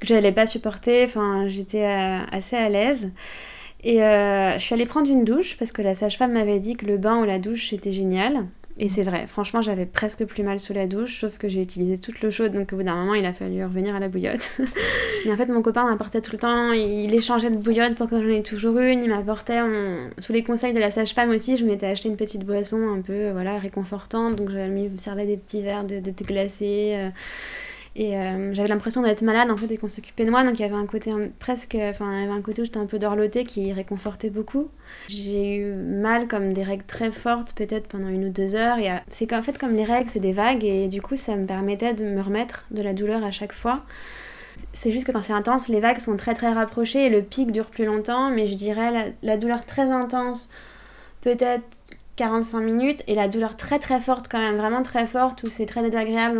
que 0.00 0.08
j'allais 0.08 0.32
pas 0.32 0.46
supporter, 0.46 1.04
enfin, 1.04 1.46
j'étais 1.46 1.84
euh, 1.84 2.18
assez 2.32 2.56
à 2.56 2.68
l'aise. 2.68 3.10
Et 3.82 3.98
je 3.98 4.56
suis 4.58 4.74
allée 4.74 4.84
prendre 4.84 5.08
une 5.10 5.24
douche 5.24 5.56
parce 5.56 5.72
que 5.72 5.80
la 5.80 5.94
sage-femme 5.94 6.32
m'avait 6.32 6.60
dit 6.60 6.76
que 6.76 6.84
le 6.84 6.98
bain 6.98 7.16
ou 7.22 7.24
la 7.24 7.38
douche 7.38 7.70
c'était 7.70 7.92
génial. 7.92 8.44
Et 8.82 8.88
c'est 8.88 9.02
vrai, 9.02 9.26
franchement, 9.26 9.60
j'avais 9.60 9.84
presque 9.84 10.24
plus 10.24 10.42
mal 10.42 10.58
sous 10.58 10.72
la 10.72 10.86
douche, 10.86 11.20
sauf 11.20 11.36
que 11.36 11.50
j'ai 11.50 11.60
utilisé 11.60 11.98
toute 11.98 12.22
l'eau 12.22 12.30
chaude, 12.30 12.52
donc 12.52 12.72
au 12.72 12.76
bout 12.76 12.82
d'un 12.82 12.94
moment, 12.94 13.12
il 13.14 13.26
a 13.26 13.34
fallu 13.34 13.62
revenir 13.62 13.94
à 13.94 14.00
la 14.00 14.08
bouillotte. 14.08 14.58
Mais 15.26 15.32
en 15.32 15.36
fait, 15.36 15.48
mon 15.48 15.60
copain 15.60 15.84
m'apportait 15.84 16.22
tout 16.22 16.32
le 16.32 16.38
temps, 16.38 16.72
il 16.72 17.14
échangeait 17.14 17.50
de 17.50 17.58
bouillotte 17.58 17.94
pour 17.94 18.08
que 18.08 18.22
j'en 18.22 18.30
ai 18.30 18.42
toujours 18.42 18.78
une, 18.78 19.02
il 19.02 19.10
m'apportait, 19.10 19.60
sous 20.18 20.32
les 20.32 20.42
conseils 20.42 20.72
de 20.72 20.78
la 20.78 20.90
sage-femme 20.90 21.28
aussi, 21.28 21.58
je 21.58 21.66
m'étais 21.66 21.88
acheté 21.88 22.08
une 22.08 22.16
petite 22.16 22.46
boisson 22.46 22.88
un 22.88 23.02
peu 23.02 23.32
voilà, 23.32 23.58
réconfortante, 23.58 24.36
donc 24.36 24.48
j'avais 24.48 24.68
mis, 24.68 24.90
servait 24.98 25.26
des 25.26 25.36
petits 25.36 25.60
verres 25.60 25.84
de, 25.84 26.00
de 26.00 26.10
thé 26.10 26.24
glacé. 26.24 26.92
Euh, 26.94 27.10
et 28.00 28.16
euh, 28.16 28.54
j'avais 28.54 28.68
l'impression 28.68 29.02
d'être 29.02 29.20
malade 29.20 29.50
en 29.50 29.58
fait 29.58 29.70
et 29.70 29.76
qu'on 29.76 29.86
s'occupait 29.86 30.24
de 30.24 30.30
moi. 30.30 30.42
Donc 30.42 30.58
il 30.58 30.62
y 30.62 30.64
avait 30.64 30.74
un 30.74 30.86
côté 30.86 31.12
presque, 31.38 31.76
enfin 31.78 32.10
il 32.16 32.20
y 32.22 32.24
avait 32.24 32.32
un 32.32 32.40
côté 32.40 32.62
où 32.62 32.64
j'étais 32.64 32.78
un 32.78 32.86
peu 32.86 32.98
dorlotée 32.98 33.44
qui 33.44 33.74
réconfortait 33.74 34.30
beaucoup. 34.30 34.68
J'ai 35.08 35.56
eu 35.56 35.74
mal 35.74 36.26
comme 36.26 36.54
des 36.54 36.62
règles 36.62 36.86
très 36.86 37.12
fortes 37.12 37.52
peut-être 37.54 37.88
pendant 37.88 38.08
une 38.08 38.24
ou 38.24 38.30
deux 38.30 38.54
heures. 38.54 38.78
C'est 39.10 39.26
qu'en 39.26 39.42
fait 39.42 39.58
comme 39.58 39.74
les 39.74 39.84
règles 39.84 40.08
c'est 40.08 40.18
des 40.18 40.32
vagues 40.32 40.64
et 40.64 40.88
du 40.88 41.02
coup 41.02 41.16
ça 41.16 41.36
me 41.36 41.44
permettait 41.44 41.92
de 41.92 42.06
me 42.06 42.22
remettre 42.22 42.64
de 42.70 42.80
la 42.80 42.94
douleur 42.94 43.22
à 43.22 43.30
chaque 43.30 43.52
fois. 43.52 43.84
C'est 44.72 44.92
juste 44.92 45.06
que 45.06 45.12
quand 45.12 45.20
c'est 45.20 45.34
intense, 45.34 45.68
les 45.68 45.80
vagues 45.80 45.98
sont 45.98 46.16
très 46.16 46.32
très 46.32 46.54
rapprochées 46.54 47.04
et 47.04 47.10
le 47.10 47.20
pic 47.20 47.52
dure 47.52 47.66
plus 47.66 47.84
longtemps. 47.84 48.30
Mais 48.30 48.46
je 48.46 48.54
dirais 48.54 49.14
la, 49.22 49.36
douleur 49.36 49.66
très 49.66 49.90
intense, 49.90 50.48
peut-être 51.20 51.64
45 52.16 52.60
minutes 52.60 53.02
et 53.08 53.14
la 53.14 53.28
douleur 53.28 53.56
très 53.58 53.78
très 53.78 54.00
forte 54.00 54.26
quand 54.30 54.38
même, 54.38 54.56
vraiment 54.56 54.82
très 54.82 55.06
forte 55.06 55.42
où 55.42 55.50
c'est 55.50 55.66
très 55.66 55.82
désagréable, 55.82 56.38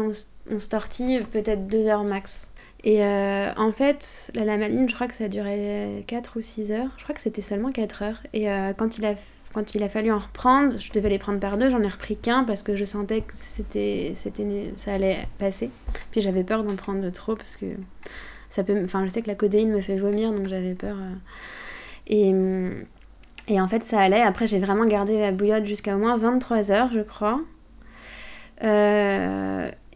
on 0.51 0.59
se 0.59 0.69
tortille 0.69 1.21
peut-être 1.33 1.67
deux 1.67 1.87
heures 1.87 2.05
max. 2.05 2.51
Et 2.83 3.05
euh, 3.05 3.53
en 3.57 3.73
fait, 3.73 4.31
la 4.35 4.45
lamaline, 4.45 4.89
je 4.89 4.95
crois 4.95 5.07
que 5.07 5.15
ça 5.15 5.29
duré 5.29 6.05
4 6.07 6.39
ou 6.39 6.43
6 6.43 6.73
heures. 6.73 6.89
Je 6.97 7.03
crois 7.03 7.15
que 7.15 7.21
c'était 7.21 7.43
seulement 7.43 7.73
4 7.73 8.03
heures. 8.03 8.23
Et 8.33 8.51
euh, 8.51 8.73
quand, 8.75 8.97
il 8.97 9.05
a, 9.05 9.15
quand 9.53 9.75
il 9.75 9.83
a 9.83 9.89
fallu 9.89 10.11
en 10.11 10.19
reprendre, 10.19 10.79
je 10.79 10.91
devais 10.93 11.11
les 11.11 11.19
prendre 11.19 11.41
par 11.41 11.59
deux, 11.59 11.69
j'en 11.69 11.83
ai 11.83 11.89
repris 11.89 12.17
qu'un 12.17 12.45
parce 12.45 12.63
que 12.63 12.77
je 12.77 12.85
sentais 12.85 13.21
que 13.21 13.35
c'était, 13.35 14.13
c'était, 14.15 14.73
ça 14.79 14.95
allait 14.95 15.29
passer. 15.39 15.71
Puis 16.11 16.23
j'avais 16.23 16.45
peur 16.45 16.65
d'en 16.65 16.75
prendre 16.75 17.09
trop 17.11 17.37
parce 17.37 17.57
que 17.57 17.67
ça 18.49 18.65
peut. 18.65 18.81
Enfin, 18.83 19.05
je 19.05 19.11
sais 19.11 19.21
que 19.21 19.29
la 19.29 19.35
codéine 19.35 19.71
me 19.71 19.83
fait 19.83 19.97
vomir, 19.97 20.33
donc 20.33 20.49
j'avais 20.49 20.75
peur. 20.75 20.97
Euh. 20.99 21.15
Et. 22.07 22.35
Et 23.49 23.61
en 23.61 23.67
fait, 23.67 23.83
ça 23.83 23.99
allait. 23.99 24.23
Après, 24.23 24.47
j'ai 24.47 24.61
vraiment 24.61 24.87
gardé 24.87 25.19
la 25.19 25.33
bouillotte 25.33 25.67
jusqu'à 25.67 25.97
au 25.97 25.99
moins 25.99 26.17
23 26.17 26.71
heures, 26.71 26.91
je 26.93 27.01
crois. 27.01 27.41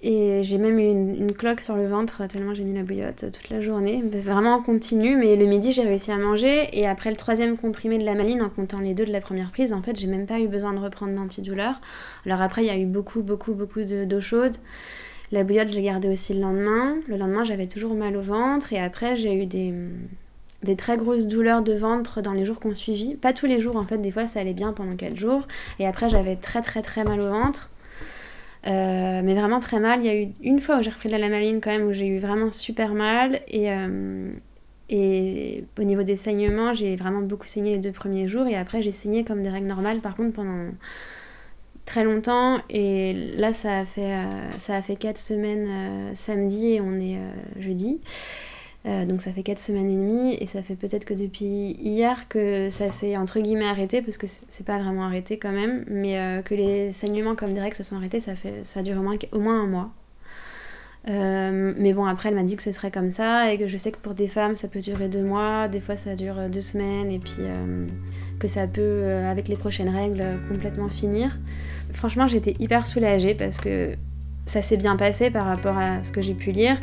Et 0.06 0.42
j'ai 0.42 0.58
même 0.58 0.78
eu 0.78 0.90
une, 0.90 1.32
cloque 1.32 1.62
sur 1.62 1.76
le 1.76 1.88
ventre 1.88 2.26
tellement 2.28 2.52
j'ai 2.52 2.62
mis 2.62 2.74
la 2.74 2.82
bouillotte 2.82 3.24
toute 3.32 3.48
la 3.48 3.62
journée. 3.62 4.02
Vraiment 4.02 4.56
en 4.56 4.62
continu, 4.62 5.16
mais 5.16 5.34
le 5.34 5.46
midi 5.46 5.72
j'ai 5.72 5.82
réussi 5.82 6.12
à 6.12 6.18
manger. 6.18 6.68
Et 6.74 6.86
après 6.86 7.08
le 7.08 7.16
troisième 7.16 7.56
comprimé 7.56 7.96
de 7.96 8.04
la 8.04 8.14
maline, 8.14 8.42
en 8.42 8.50
comptant 8.50 8.80
les 8.80 8.92
deux 8.92 9.06
de 9.06 9.12
la 9.12 9.22
première 9.22 9.50
prise, 9.50 9.72
en 9.72 9.80
fait 9.80 9.98
j'ai 9.98 10.06
même 10.06 10.26
pas 10.26 10.40
eu 10.40 10.46
besoin 10.46 10.74
de 10.74 10.78
reprendre 10.78 11.14
d'antidouleur. 11.14 11.80
Alors 12.26 12.42
après 12.42 12.62
il 12.62 12.66
y 12.66 12.70
a 12.70 12.76
eu 12.76 12.84
beaucoup, 12.84 13.22
beaucoup, 13.22 13.54
beaucoup 13.54 13.82
d'eau 13.82 14.20
chaude. 14.20 14.58
La 15.32 15.42
bouillotte 15.42 15.68
je 15.68 15.74
l'ai 15.74 15.82
gardée 15.82 16.10
aussi 16.10 16.34
le 16.34 16.40
lendemain. 16.40 16.96
Le 17.08 17.16
lendemain 17.16 17.44
j'avais 17.44 17.66
toujours 17.66 17.94
mal 17.94 18.14
au 18.18 18.20
ventre. 18.20 18.74
Et 18.74 18.78
après 18.78 19.16
j'ai 19.16 19.32
eu 19.32 19.46
des, 19.46 19.72
des 20.62 20.76
très 20.76 20.98
grosses 20.98 21.26
douleurs 21.26 21.62
de 21.62 21.72
ventre 21.72 22.20
dans 22.20 22.34
les 22.34 22.44
jours 22.44 22.60
qu'on 22.60 22.74
suivit. 22.74 23.14
Pas 23.14 23.32
tous 23.32 23.46
les 23.46 23.58
jours 23.58 23.76
en 23.76 23.84
fait, 23.84 23.96
des 23.96 24.10
fois 24.10 24.26
ça 24.26 24.40
allait 24.40 24.52
bien 24.52 24.74
pendant 24.74 24.96
4 24.96 25.16
jours. 25.16 25.48
Et 25.78 25.86
après 25.86 26.10
j'avais 26.10 26.36
très 26.36 26.60
très 26.60 26.82
très 26.82 27.04
mal 27.04 27.22
au 27.22 27.30
ventre. 27.30 27.70
Euh, 28.66 29.20
mais 29.22 29.34
vraiment 29.34 29.60
très 29.60 29.78
mal. 29.78 30.00
Il 30.00 30.06
y 30.06 30.08
a 30.08 30.16
eu 30.16 30.28
une 30.42 30.60
fois 30.60 30.78
où 30.78 30.82
j'ai 30.82 30.90
repris 30.90 31.08
la 31.08 31.18
lamaline 31.18 31.60
quand 31.60 31.70
même, 31.70 31.86
où 31.86 31.92
j'ai 31.92 32.06
eu 32.06 32.18
vraiment 32.18 32.50
super 32.50 32.94
mal. 32.94 33.40
Et, 33.48 33.70
euh, 33.70 34.30
et 34.88 35.64
au 35.78 35.82
niveau 35.82 36.02
des 36.02 36.16
saignements, 36.16 36.72
j'ai 36.72 36.96
vraiment 36.96 37.20
beaucoup 37.20 37.46
saigné 37.46 37.72
les 37.72 37.78
deux 37.78 37.92
premiers 37.92 38.28
jours. 38.28 38.46
Et 38.46 38.56
après, 38.56 38.82
j'ai 38.82 38.92
saigné 38.92 39.24
comme 39.24 39.42
des 39.42 39.50
règles 39.50 39.68
normales, 39.68 40.00
par 40.00 40.16
contre, 40.16 40.32
pendant 40.32 40.70
très 41.84 42.04
longtemps. 42.04 42.60
Et 42.70 43.12
là, 43.36 43.52
ça 43.52 43.80
a 43.80 43.84
fait, 43.84 44.14
euh, 44.14 44.50
ça 44.58 44.76
a 44.76 44.82
fait 44.82 44.96
4 44.96 45.18
semaines 45.18 46.14
samedi 46.14 46.74
et 46.74 46.80
on 46.80 46.94
est 46.94 47.18
jeudi. 47.58 48.00
Euh, 48.86 49.06
donc 49.06 49.22
ça 49.22 49.32
fait 49.32 49.42
4 49.42 49.58
semaines 49.58 49.88
et 49.88 49.96
demie 49.96 50.36
et 50.38 50.44
ça 50.44 50.62
fait 50.62 50.74
peut-être 50.74 51.06
que 51.06 51.14
depuis 51.14 51.72
hier 51.80 52.28
que 52.28 52.68
ça 52.68 52.90
s'est 52.90 53.16
entre 53.16 53.40
guillemets 53.40 53.68
arrêté 53.68 54.02
parce 54.02 54.18
que 54.18 54.26
c'est 54.26 54.66
pas 54.66 54.78
vraiment 54.78 55.04
arrêté 55.04 55.38
quand 55.38 55.52
même, 55.52 55.84
mais 55.88 56.18
euh, 56.18 56.42
que 56.42 56.54
les 56.54 56.92
saignements 56.92 57.34
comme 57.34 57.54
direct 57.54 57.76
se 57.76 57.82
sont 57.82 57.96
arrêtés, 57.96 58.20
ça, 58.20 58.34
fait, 58.34 58.62
ça 58.62 58.82
dure 58.82 58.98
au 58.98 59.02
moins, 59.02 59.16
au 59.32 59.40
moins 59.40 59.62
un 59.62 59.66
mois. 59.66 59.90
Euh, 61.08 61.74
mais 61.76 61.92
bon, 61.92 62.06
après, 62.06 62.30
elle 62.30 62.34
m'a 62.34 62.44
dit 62.44 62.56
que 62.56 62.62
ce 62.62 62.72
serait 62.72 62.90
comme 62.90 63.10
ça 63.10 63.52
et 63.52 63.58
que 63.58 63.66
je 63.68 63.76
sais 63.76 63.90
que 63.92 63.98
pour 63.98 64.14
des 64.14 64.28
femmes, 64.28 64.56
ça 64.56 64.68
peut 64.68 64.80
durer 64.80 65.08
deux 65.08 65.22
mois, 65.22 65.68
des 65.68 65.80
fois 65.80 65.96
ça 65.96 66.14
dure 66.14 66.36
deux 66.50 66.62
semaines 66.62 67.10
et 67.10 67.18
puis 67.18 67.42
que 68.38 68.48
ça 68.48 68.66
peut, 68.66 69.04
avec 69.26 69.48
les 69.48 69.56
prochaines 69.56 69.90
règles, 69.90 70.24
complètement 70.48 70.88
finir. 70.88 71.38
Franchement, 71.92 72.26
j'étais 72.26 72.56
hyper 72.58 72.86
soulagée 72.86 73.34
parce 73.34 73.58
que 73.58 73.96
ça 74.46 74.62
s'est 74.62 74.76
bien 74.76 74.96
passé 74.96 75.30
par 75.30 75.46
rapport 75.46 75.78
à 75.78 76.02
ce 76.02 76.12
que 76.12 76.20
j'ai 76.20 76.34
pu 76.34 76.52
lire. 76.52 76.76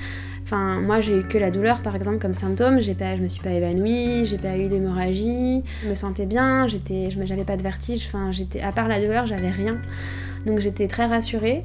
Enfin, 0.43 0.81
moi, 0.81 0.99
j'ai 1.01 1.19
eu 1.19 1.23
que 1.23 1.37
la 1.37 1.51
douleur, 1.51 1.81
par 1.81 1.95
exemple, 1.95 2.19
comme 2.19 2.33
symptôme. 2.33 2.79
J'ai 2.79 2.95
pas, 2.95 3.15
je 3.15 3.21
me 3.21 3.27
suis 3.27 3.41
pas 3.41 3.51
évanouie, 3.51 4.25
j'ai 4.25 4.37
pas 4.37 4.57
eu 4.57 4.67
d'hémorragie, 4.67 5.63
je 5.83 5.89
me 5.89 5.95
sentais 5.95 6.25
bien, 6.25 6.67
j'étais, 6.67 7.09
j'avais 7.23 7.45
pas 7.45 7.57
de 7.57 7.63
vertige. 7.63 8.05
Enfin, 8.07 8.31
j'étais, 8.31 8.61
à 8.61 8.71
part 8.71 8.87
la 8.87 8.99
douleur, 8.99 9.27
j'avais 9.27 9.51
rien. 9.51 9.77
Donc 10.45 10.59
j'étais 10.59 10.87
très 10.87 11.05
rassurée. 11.05 11.63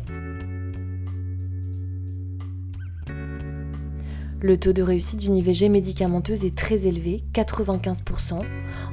Le 4.47 4.57
taux 4.57 4.73
de 4.73 4.81
réussite 4.81 5.19
d'une 5.19 5.35
IVG 5.35 5.69
médicamenteuse 5.69 6.45
est 6.45 6.57
très 6.57 6.87
élevé, 6.87 7.25
95%. 7.35 8.45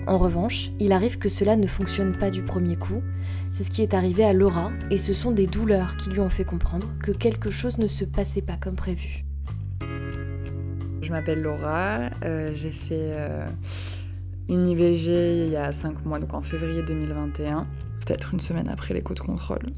En 0.08 0.18
revanche, 0.18 0.72
il 0.80 0.92
arrive 0.92 1.20
que 1.20 1.30
cela 1.30 1.56
ne 1.56 1.68
fonctionne 1.68 2.18
pas 2.18 2.32
du 2.32 2.42
premier 2.42 2.76
coup. 2.76 3.04
C'est 3.52 3.64
ce 3.64 3.70
qui 3.70 3.84
est 3.84 3.94
arrivé 3.94 4.24
à 4.24 4.34
Laura, 4.34 4.72
et 4.90 4.98
ce 4.98 5.14
sont 5.14 5.30
des 5.30 5.46
douleurs 5.46 5.96
qui 5.96 6.10
lui 6.10 6.22
ont 6.22 6.32
fait 6.32 6.44
comprendre 6.44 6.88
que 7.04 7.12
quelque 7.12 7.52
chose 7.52 7.78
ne 7.78 7.86
se 7.86 8.04
passait 8.04 8.42
pas 8.42 8.56
comme 8.60 8.76
prévu. 8.76 9.26
Je 11.04 11.12
m'appelle 11.12 11.44
Laura, 11.44 12.10
euh, 12.26 12.52
j'ai 12.56 12.72
fait 12.72 13.12
euh, 13.12 13.46
une 14.50 14.68
IVG 14.68 15.46
il 15.46 15.52
y 15.52 15.56
a 15.56 15.72
5 15.72 16.04
mois, 16.04 16.18
donc 16.18 16.34
en 16.34 16.42
février 16.42 16.82
2021, 16.82 17.68
peut-être 18.04 18.34
une 18.34 18.40
semaine 18.40 18.70
après 18.70 18.96
l'écho 18.96 19.14
de 19.14 19.20
contrôle. 19.20 19.72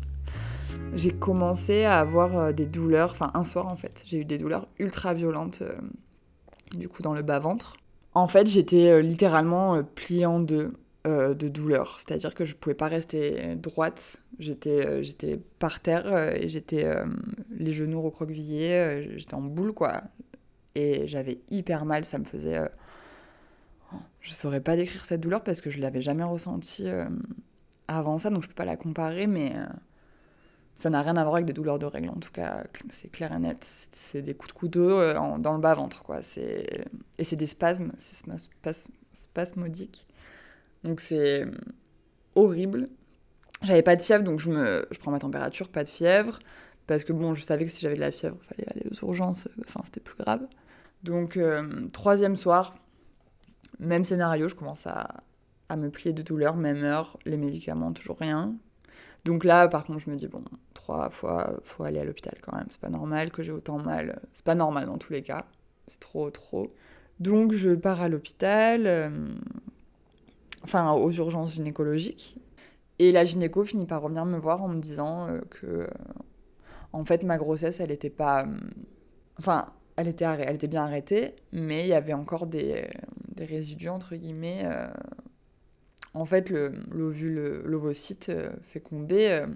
J'ai 0.96 1.12
commencé 1.12 1.84
à 1.84 2.00
avoir 2.00 2.38
euh, 2.38 2.52
des 2.52 2.66
douleurs, 2.66 3.12
enfin 3.12 3.32
un 3.34 3.44
soir 3.44 3.68
en 3.68 3.76
fait, 3.76 4.04
j'ai 4.06 4.20
eu 4.20 4.26
des 4.26 4.38
douleurs 4.38 4.68
ultra 4.80 5.14
violentes, 5.14 5.62
du 6.78 6.88
coup 6.88 7.04
dans 7.04 7.14
le 7.14 7.22
bas-ventre. 7.22 7.78
En 8.14 8.28
fait, 8.28 8.48
j'étais 8.48 9.02
littéralement 9.02 9.84
pliée 9.84 10.26
en 10.26 10.40
deux 10.40 10.74
de 11.06 11.50
douleur, 11.50 12.00
c'est-à-dire 12.00 12.34
que 12.34 12.46
je 12.46 12.56
pouvais 12.56 12.74
pas 12.74 12.88
rester 12.88 13.56
droite, 13.58 14.24
j'étais 14.40 15.40
par 15.60 15.80
terre 15.80 16.34
et 16.36 16.48
j'étais 16.48 16.92
les 17.52 17.74
genoux 17.74 18.02
recroquevillés, 18.02 19.12
j'étais 19.16 19.36
en 19.36 19.42
boule 19.42 19.72
quoi. 19.74 20.02
Et 20.76 21.08
j'avais 21.08 21.40
hyper 21.50 21.86
mal, 21.86 22.06
ça 22.06 22.20
me 22.20 22.26
faisait... 22.26 22.58
Euh, 22.58 22.68
je 24.20 24.34
saurais 24.34 24.60
pas 24.60 24.76
décrire 24.76 25.06
cette 25.06 25.22
douleur 25.22 25.44
parce 25.44 25.62
que 25.62 25.70
je 25.70 25.80
l'avais 25.80 26.02
jamais 26.02 26.24
ressentie 26.24 26.88
euh, 26.88 27.06
avant 27.88 28.18
ça, 28.18 28.30
donc 28.30 28.44
je 28.44 28.50
peux 28.50 28.56
pas 28.56 28.66
la 28.66 28.76
comparer, 28.76 29.26
mais 29.26 29.56
euh, 29.56 29.66
ça 30.76 30.90
n'a 30.90 31.02
rien 31.02 31.16
à 31.18 31.24
voir 31.24 31.36
avec 31.36 31.46
des 31.46 31.54
douleurs 31.54 31.80
de 31.80 31.86
règles, 31.86 32.10
en 32.10 32.20
tout 32.20 32.32
cas, 32.32 32.66
c'est 32.90 33.10
clair 33.10 33.34
et 33.34 33.40
net. 33.40 33.66
C'est 33.92 34.22
des 34.22 34.34
coups 34.34 34.54
de 34.54 34.60
couteau 34.60 35.14
dans 35.14 35.54
le 35.54 35.60
bas-ventre, 35.60 36.04
quoi. 36.04 36.20
Et 36.20 37.24
c'est 37.24 37.36
des 37.36 37.48
spasmes, 37.48 37.92
c'est 37.98 38.16
spasmodique. 39.14 40.08
Donc 40.84 41.00
c'est 41.00 41.46
horrible. 42.36 42.90
J'avais 43.62 43.82
pas 43.82 43.96
de 43.96 44.02
fièvre, 44.02 44.24
donc 44.24 44.40
je, 44.40 44.52
me, 44.52 44.86
je 44.92 45.00
prends 45.00 45.12
ma 45.12 45.20
température, 45.20 45.70
pas 45.70 45.84
de 45.84 45.90
fièvre. 45.90 46.40
Parce 46.88 47.04
que 47.04 47.14
bon, 47.14 47.34
je 47.34 47.42
savais 47.42 47.66
que 47.66 47.72
si 47.72 47.82
j'avais 47.82 47.96
de 47.96 48.02
la 48.02 48.12
fièvre, 48.12 48.38
il 48.42 48.46
fallait 48.46 48.70
aller 48.70 48.86
aux 48.92 49.06
urgences, 49.06 49.48
enfin 49.66 49.82
c'était 49.86 50.02
plus 50.02 50.18
grave. 50.18 50.48
Donc, 51.04 51.38
euh, 51.38 51.88
troisième 51.92 52.36
soir, 52.36 52.76
même 53.80 54.04
scénario, 54.04 54.48
je 54.48 54.56
commence 54.56 54.88
à, 54.88 55.08
me 55.76 55.90
plier 55.90 56.14
de 56.14 56.22
douleur, 56.22 56.56
même 56.56 56.84
heure, 56.84 57.18
les 57.26 57.38
médicaments, 57.38 57.92
toujours 57.92 58.18
rien. 58.18 58.56
Donc 59.24 59.44
là, 59.44 59.68
par 59.68 59.84
contre, 59.84 60.00
je 60.00 60.10
me 60.10 60.16
dis, 60.16 60.28
bon, 60.28 60.44
trois 60.86 61.10
fois, 61.10 61.56
faut 61.64 61.84
aller 61.84 62.00
à 62.00 62.04
l'hôpital 62.04 62.36
quand 62.42 62.56
même. 62.56 62.68
C'est 62.70 62.80
pas 62.80 62.90
normal 62.90 63.32
que 63.32 63.42
j'ai 63.42 63.52
autant 63.52 63.80
mal. 63.80 64.22
C'est 64.34 64.46
pas 64.46 64.54
normal 64.54 64.86
dans 64.86 64.98
tous 64.98 65.14
les 65.14 65.24
cas. 65.24 65.46
C'est 65.88 66.00
trop, 66.00 66.30
trop. 66.30 66.72
Donc 67.20 67.54
je 67.54 67.72
pars 67.72 68.02
à 68.02 68.08
l'hôpital, 68.08 68.86
euh, 68.86 69.10
enfin 70.64 70.92
aux 70.92 71.12
urgences 71.12 71.56
gynécologiques. 71.56 72.38
Et 73.00 73.12
la 73.12 73.26
gynéco 73.26 73.66
finit 73.66 73.88
par 73.88 74.02
revenir 74.04 74.26
me 74.26 74.38
voir 74.38 74.62
en 74.62 74.68
me 74.70 74.80
disant 74.80 75.28
euh, 75.28 75.42
que, 75.50 75.88
en 76.94 77.04
fait, 77.04 77.24
ma 77.24 77.38
grossesse, 77.38 77.80
elle 77.80 77.92
était 77.92 78.12
pas. 78.12 78.46
Enfin, 79.40 79.74
elle 79.96 80.08
était, 80.08 80.26
elle 80.26 80.56
était 80.56 80.68
bien 80.68 80.84
arrêtée, 80.84 81.36
mais 81.52 81.86
il 81.86 81.88
y 81.88 81.94
avait 81.94 82.14
encore 82.14 82.46
des, 82.46 82.88
des 83.30 83.46
résidus, 83.46 83.90
entre 83.90 84.16
guillemets. 84.16 84.62
Euh. 84.66 84.88
En 86.16 86.24
fait, 86.24 86.50
l'ovule, 86.50 87.62
l'ovocyte 87.66 88.30
euh, 88.30 88.50
fécondé, 88.62 89.28
euh, 89.30 89.48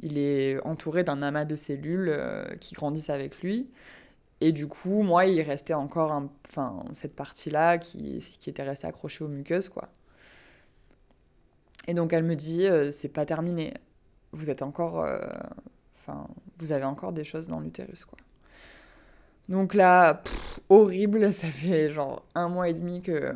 il 0.00 0.18
est 0.18 0.60
entouré 0.64 1.04
d'un 1.04 1.22
amas 1.22 1.44
de 1.44 1.56
cellules 1.56 2.14
qui 2.60 2.74
grandissent 2.74 3.10
avec 3.10 3.40
lui. 3.42 3.70
Et 4.40 4.52
du 4.52 4.66
coup, 4.66 5.02
moi, 5.02 5.26
il 5.26 5.40
restait 5.42 5.74
encore 5.74 6.12
enfin, 6.48 6.84
cette 6.92 7.16
partie-là 7.16 7.78
qui, 7.78 8.18
qui 8.38 8.50
était 8.50 8.62
restée 8.62 8.86
accrochée 8.86 9.24
aux 9.24 9.28
muqueuses, 9.28 9.68
quoi. 9.68 9.88
Et 11.88 11.94
donc, 11.94 12.12
elle 12.12 12.24
me 12.24 12.36
dit, 12.36 12.66
c'est 12.92 13.08
pas 13.08 13.24
terminé. 13.26 13.74
Vous 14.32 14.50
êtes 14.50 14.62
encore... 14.62 15.06
Enfin, 15.98 16.28
vous 16.58 16.72
avez 16.72 16.84
encore 16.84 17.12
des 17.12 17.24
choses 17.24 17.48
dans 17.48 17.60
l'utérus, 17.60 18.04
quoi. 18.04 18.18
Donc 19.48 19.74
là, 19.74 20.22
horrible, 20.68 21.32
ça 21.32 21.48
fait 21.48 21.90
genre 21.90 22.24
un 22.34 22.48
mois 22.48 22.68
et 22.68 22.74
demi 22.74 23.02
que, 23.02 23.34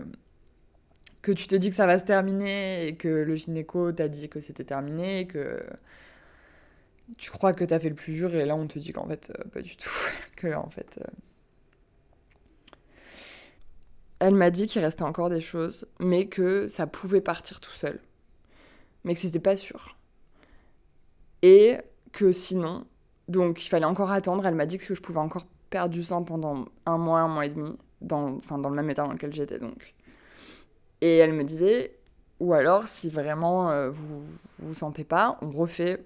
que 1.22 1.32
tu 1.32 1.46
te 1.46 1.54
dis 1.54 1.70
que 1.70 1.76
ça 1.76 1.86
va 1.86 1.98
se 1.98 2.04
terminer 2.04 2.86
et 2.86 2.96
que 2.96 3.08
le 3.08 3.34
gynéco 3.36 3.92
t'a 3.92 4.08
dit 4.08 4.28
que 4.28 4.40
c'était 4.40 4.64
terminé, 4.64 5.26
que 5.26 5.62
tu 7.18 7.30
crois 7.30 7.52
que 7.52 7.64
t'as 7.64 7.78
fait 7.78 7.88
le 7.88 7.94
plus 7.94 8.14
dur 8.14 8.34
et 8.34 8.44
là 8.44 8.56
on 8.56 8.66
te 8.66 8.78
dit 8.78 8.92
qu'en 8.92 9.06
fait, 9.06 9.32
euh, 9.38 9.48
pas 9.50 9.62
du 9.62 9.76
tout. 9.76 9.90
que 10.36 10.54
en 10.54 10.70
fait. 10.70 10.98
Euh, 11.00 11.10
elle 14.20 14.34
m'a 14.34 14.50
dit 14.50 14.66
qu'il 14.66 14.82
restait 14.82 15.02
encore 15.02 15.30
des 15.30 15.40
choses, 15.40 15.86
mais 15.98 16.26
que 16.26 16.68
ça 16.68 16.86
pouvait 16.86 17.22
partir 17.22 17.58
tout 17.58 17.72
seul. 17.72 18.00
Mais 19.04 19.14
que 19.14 19.20
c'était 19.20 19.40
pas 19.40 19.56
sûr. 19.56 19.96
Et 21.42 21.78
que 22.12 22.32
sinon, 22.32 22.86
donc 23.28 23.64
il 23.64 23.68
fallait 23.68 23.86
encore 23.86 24.10
attendre. 24.10 24.44
Elle 24.46 24.54
m'a 24.54 24.66
dit 24.66 24.76
que 24.76 24.94
je 24.94 25.00
pouvais 25.00 25.20
encore 25.20 25.46
perdre 25.70 25.94
du 25.94 26.02
sang 26.02 26.22
pendant 26.22 26.66
un 26.84 26.98
mois, 26.98 27.20
un 27.20 27.28
mois 27.28 27.46
et 27.46 27.48
demi, 27.48 27.78
dans, 28.02 28.36
enfin, 28.36 28.58
dans 28.58 28.68
le 28.68 28.76
même 28.76 28.90
état 28.90 29.04
dans 29.04 29.12
lequel 29.12 29.32
j'étais 29.32 29.58
donc. 29.58 29.94
Et 31.00 31.16
elle 31.16 31.32
me 31.32 31.44
disait, 31.44 31.96
ou 32.40 32.52
alors 32.52 32.88
si 32.88 33.08
vraiment 33.08 33.70
euh, 33.70 33.90
vous 33.90 34.22
vous 34.58 34.74
sentez 34.74 35.04
pas, 35.04 35.38
on 35.40 35.50
refait 35.50 36.04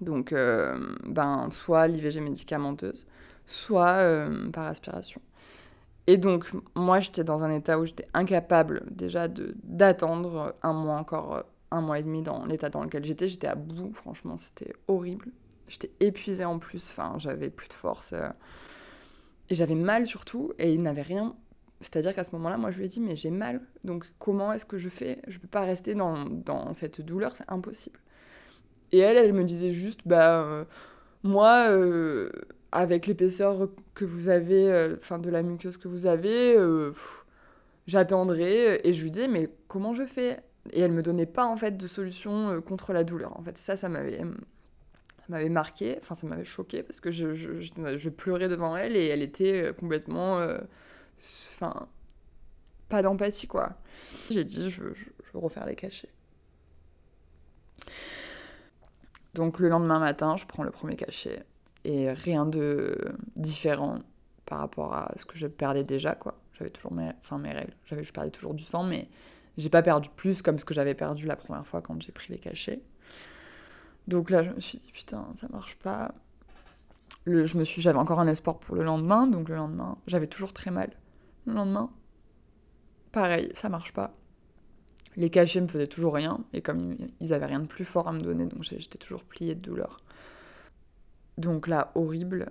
donc 0.00 0.32
euh, 0.32 0.78
ben, 1.04 1.48
soit 1.50 1.88
l'IVG 1.88 2.20
médicamenteuse, 2.20 3.06
soit 3.46 3.98
euh, 3.98 4.50
par 4.50 4.66
aspiration. 4.66 5.20
Et 6.06 6.16
donc 6.16 6.50
moi 6.74 7.00
j'étais 7.00 7.24
dans 7.24 7.42
un 7.42 7.50
état 7.50 7.78
où 7.78 7.86
j'étais 7.86 8.06
incapable 8.14 8.84
déjà 8.90 9.28
d'attendre 9.28 10.56
un 10.62 10.72
mois 10.72 10.96
encore, 10.96 11.44
un 11.70 11.80
mois 11.80 11.98
et 11.98 12.02
demi 12.02 12.22
dans 12.22 12.44
l'état 12.46 12.68
dans 12.68 12.82
lequel 12.82 13.04
j'étais. 13.04 13.28
J'étais 13.28 13.46
à 13.46 13.54
bout, 13.54 13.92
franchement 13.92 14.36
c'était 14.36 14.72
horrible. 14.88 15.26
J'étais 15.68 15.90
épuisée 16.00 16.44
en 16.44 16.58
plus, 16.58 16.90
enfin 16.90 17.14
j'avais 17.18 17.50
plus 17.50 17.68
de 17.68 17.74
force. 17.74 18.14
Et 19.50 19.54
j'avais 19.56 19.74
mal 19.74 20.06
surtout, 20.06 20.52
et 20.58 20.72
il 20.72 20.82
n'avait 20.82 21.02
rien. 21.02 21.34
C'est-à-dire 21.80 22.14
qu'à 22.14 22.24
ce 22.24 22.32
moment-là, 22.32 22.56
moi, 22.56 22.70
je 22.70 22.78
lui 22.78 22.84
ai 22.84 22.88
dit, 22.88 23.00
mais 23.00 23.16
j'ai 23.16 23.30
mal, 23.30 23.60
donc 23.84 24.06
comment 24.18 24.52
est-ce 24.52 24.66
que 24.66 24.78
je 24.78 24.88
fais? 24.88 25.20
Je 25.28 25.38
peux 25.38 25.48
pas 25.48 25.62
rester 25.62 25.94
dans, 25.94 26.26
dans 26.26 26.72
cette 26.74 27.00
douleur, 27.00 27.34
c'est 27.36 27.48
impossible. 27.48 27.98
Et 28.92 28.98
elle, 28.98 29.16
elle 29.16 29.32
me 29.32 29.44
disait 29.44 29.72
juste, 29.72 30.00
bah, 30.06 30.42
euh, 30.42 30.64
moi, 31.22 31.68
euh, 31.70 32.30
avec 32.72 33.06
l'épaisseur 33.06 33.68
que 33.94 34.04
vous 34.04 34.28
avez, 34.28 34.70
euh, 34.70 34.96
enfin, 34.96 35.18
de 35.18 35.30
la 35.30 35.42
muqueuse 35.42 35.76
que 35.76 35.88
vous 35.88 36.06
avez, 36.06 36.56
j'attendrai. 37.86 38.80
Et 38.84 38.92
je 38.92 39.02
lui 39.02 39.10
disais, 39.10 39.28
mais 39.28 39.50
comment 39.68 39.94
je 39.94 40.04
fais? 40.04 40.40
Et 40.72 40.80
elle 40.80 40.92
me 40.92 41.02
donnait 41.02 41.26
pas, 41.26 41.46
en 41.46 41.56
fait, 41.56 41.76
de 41.76 41.86
solution 41.86 42.60
contre 42.62 42.92
la 42.92 43.04
douleur. 43.04 43.36
En 43.38 43.42
fait, 43.42 43.58
ça, 43.58 43.76
ça 43.76 43.88
m'avait 43.88 44.22
m'avait 45.28 45.48
marqué, 45.48 45.96
enfin 46.00 46.16
ça 46.16 46.26
m'avait 46.26 46.44
choqué 46.44 46.82
parce 46.82 46.98
que 47.00 47.12
je, 47.12 47.34
je, 47.34 48.08
pleurais 48.08 48.48
devant 48.48 48.76
elle 48.76 48.96
et 48.96 49.06
elle 49.06 49.22
était 49.22 49.72
complètement. 49.78 50.44
Enfin. 51.54 51.86
pas 52.88 53.00
d'empathie 53.02 53.46
quoi. 53.46 53.74
J'ai 54.28 54.42
dit 54.42 54.68
je, 54.70 54.92
je, 54.92 55.04
veux 55.32 55.38
refaire 55.38 55.66
les 55.66 55.76
cachets. 55.76 56.08
Donc 59.34 59.58
le 59.58 59.68
lendemain 59.68 59.98
matin, 59.98 60.36
je 60.36 60.46
prends 60.46 60.62
le 60.62 60.70
premier 60.70 60.96
cachet 60.96 61.44
et 61.84 62.12
rien 62.12 62.46
de 62.46 62.96
différent 63.36 63.98
par 64.44 64.58
rapport 64.58 64.94
à 64.94 65.12
ce 65.16 65.24
que 65.24 65.36
je 65.36 65.46
perdais 65.46 65.84
déjà 65.84 66.14
quoi. 66.14 66.34
J'avais 66.58 66.70
toujours 66.70 66.92
mes, 66.92 67.10
enfin, 67.20 67.38
mes 67.38 67.52
règles, 67.52 67.74
j'avais 67.86 68.04
je 68.04 68.12
perdais 68.12 68.30
toujours 68.30 68.54
du 68.54 68.64
sang 68.64 68.82
mais 68.82 69.08
j'ai 69.56 69.70
pas 69.70 69.82
perdu 69.82 70.08
plus 70.16 70.42
comme 70.42 70.58
ce 70.58 70.64
que 70.64 70.74
j'avais 70.74 70.94
perdu 70.94 71.26
la 71.26 71.36
première 71.36 71.66
fois 71.66 71.80
quand 71.82 72.00
j'ai 72.02 72.12
pris 72.12 72.32
les 72.32 72.38
cachets. 72.38 72.82
Donc 74.08 74.30
là, 74.30 74.42
je 74.42 74.50
me 74.50 74.60
suis 74.60 74.78
dit, 74.78 74.90
putain, 74.92 75.26
ça 75.40 75.46
marche 75.48 75.76
pas. 75.76 76.14
le, 77.24 77.44
je 77.44 77.56
me 77.56 77.64
suis, 77.64 77.82
j'avais 77.82 77.98
encore 77.98 78.20
un 78.20 78.26
espoir 78.26 78.58
pour 78.58 78.74
le 78.74 78.82
lendemain, 78.82 79.26
donc 79.26 79.48
le 79.48 79.56
lendemain, 79.56 79.98
j'avais 80.06 80.26
toujours 80.26 80.52
très 80.52 80.70
mal. 80.70 80.90
Le 81.46 81.54
lendemain, 81.54 81.90
pareil, 83.12 83.50
ça 83.54 83.68
marche 83.68 83.92
pas. 83.92 84.14
Les 85.20 85.28
cachets 85.28 85.60
me 85.60 85.68
faisaient 85.68 85.86
toujours 85.86 86.14
rien, 86.14 86.40
et 86.54 86.62
comme 86.62 86.96
ils 87.20 87.34
avaient 87.34 87.44
rien 87.44 87.60
de 87.60 87.66
plus 87.66 87.84
fort 87.84 88.08
à 88.08 88.12
me 88.12 88.22
donner, 88.22 88.46
donc 88.46 88.62
j'étais 88.62 88.96
toujours 88.96 89.22
pliée 89.22 89.54
de 89.54 89.60
douleur. 89.60 90.00
Donc 91.36 91.68
là, 91.68 91.92
horrible. 91.94 92.46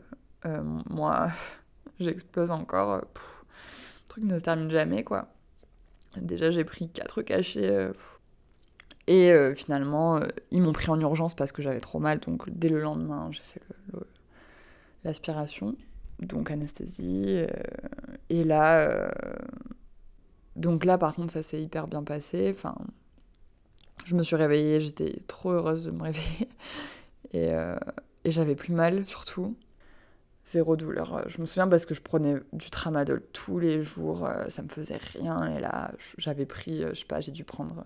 Euh, 0.46 0.62
moi, 0.88 1.32
j'explose 2.00 2.52
encore. 2.52 2.92
Euh, 2.92 3.00
le 3.00 4.08
truc 4.08 4.24
ne 4.24 4.38
se 4.38 4.44
termine 4.44 4.70
jamais, 4.70 5.04
quoi. 5.04 5.30
Déjà, 6.16 6.52
j'ai 6.52 6.64
pris 6.64 6.90
quatre 6.90 7.24
cachets. 7.24 7.72
Euh, 7.72 7.92
et 9.08 9.56
finalement, 9.56 10.20
ils 10.52 10.62
m'ont 10.62 10.72
pris 10.72 10.92
en 10.92 11.00
urgence 11.00 11.34
parce 11.34 11.52
que 11.52 11.64
j'avais 11.64 11.80
trop 11.80 11.98
mal. 11.98 12.20
Donc, 12.20 12.48
dès 12.52 12.70
le 12.70 12.80
lendemain, 12.80 13.30
j'ai 13.32 13.42
fait 13.42 13.62
l'aspiration. 15.04 15.76
donc, 16.20 16.52
anesthésie. 16.52 17.48
et 18.30 18.44
là. 18.44 19.12
Donc, 20.60 20.86
là, 20.86 20.98
par 20.98 21.16
contre, 21.16 21.34
ça 21.34 21.42
s'est 21.42 21.62
hyper 21.62 21.88
bien 21.88 22.04
passé. 22.04 22.54
Enfin. 22.56 22.76
Je 24.06 24.16
me 24.16 24.24
suis 24.24 24.36
réveillée, 24.36 24.80
j'étais 24.80 25.20
trop 25.28 25.52
heureuse 25.52 25.86
de 25.86 25.92
me 25.92 26.04
réveiller. 26.04 26.50
Et, 27.34 27.50
et 28.24 28.32
j'avais 28.32 28.56
plus 28.56 28.74
mal, 28.74 29.06
surtout. 29.06 29.56
Zéro 30.50 30.76
douleur. 30.76 31.30
Je 31.30 31.40
me 31.42 31.46
souviens 31.46 31.68
parce 31.68 31.86
que 31.86 31.94
je 31.94 32.02
prenais 32.02 32.36
du 32.54 32.72
tramadol 32.72 33.22
tous 33.34 33.60
les 33.60 33.84
jours, 33.84 34.26
euh, 34.26 34.50
ça 34.50 34.64
me 34.64 34.68
faisait 34.68 34.98
rien. 34.98 35.56
Et 35.56 35.60
là, 35.60 35.92
j'avais 36.18 36.48
pris, 36.48 36.84
euh, 36.84 36.90
je 36.96 37.02
sais 37.02 37.06
pas, 37.06 37.20
j'ai 37.20 37.32
dû 37.32 37.44
prendre 37.44 37.86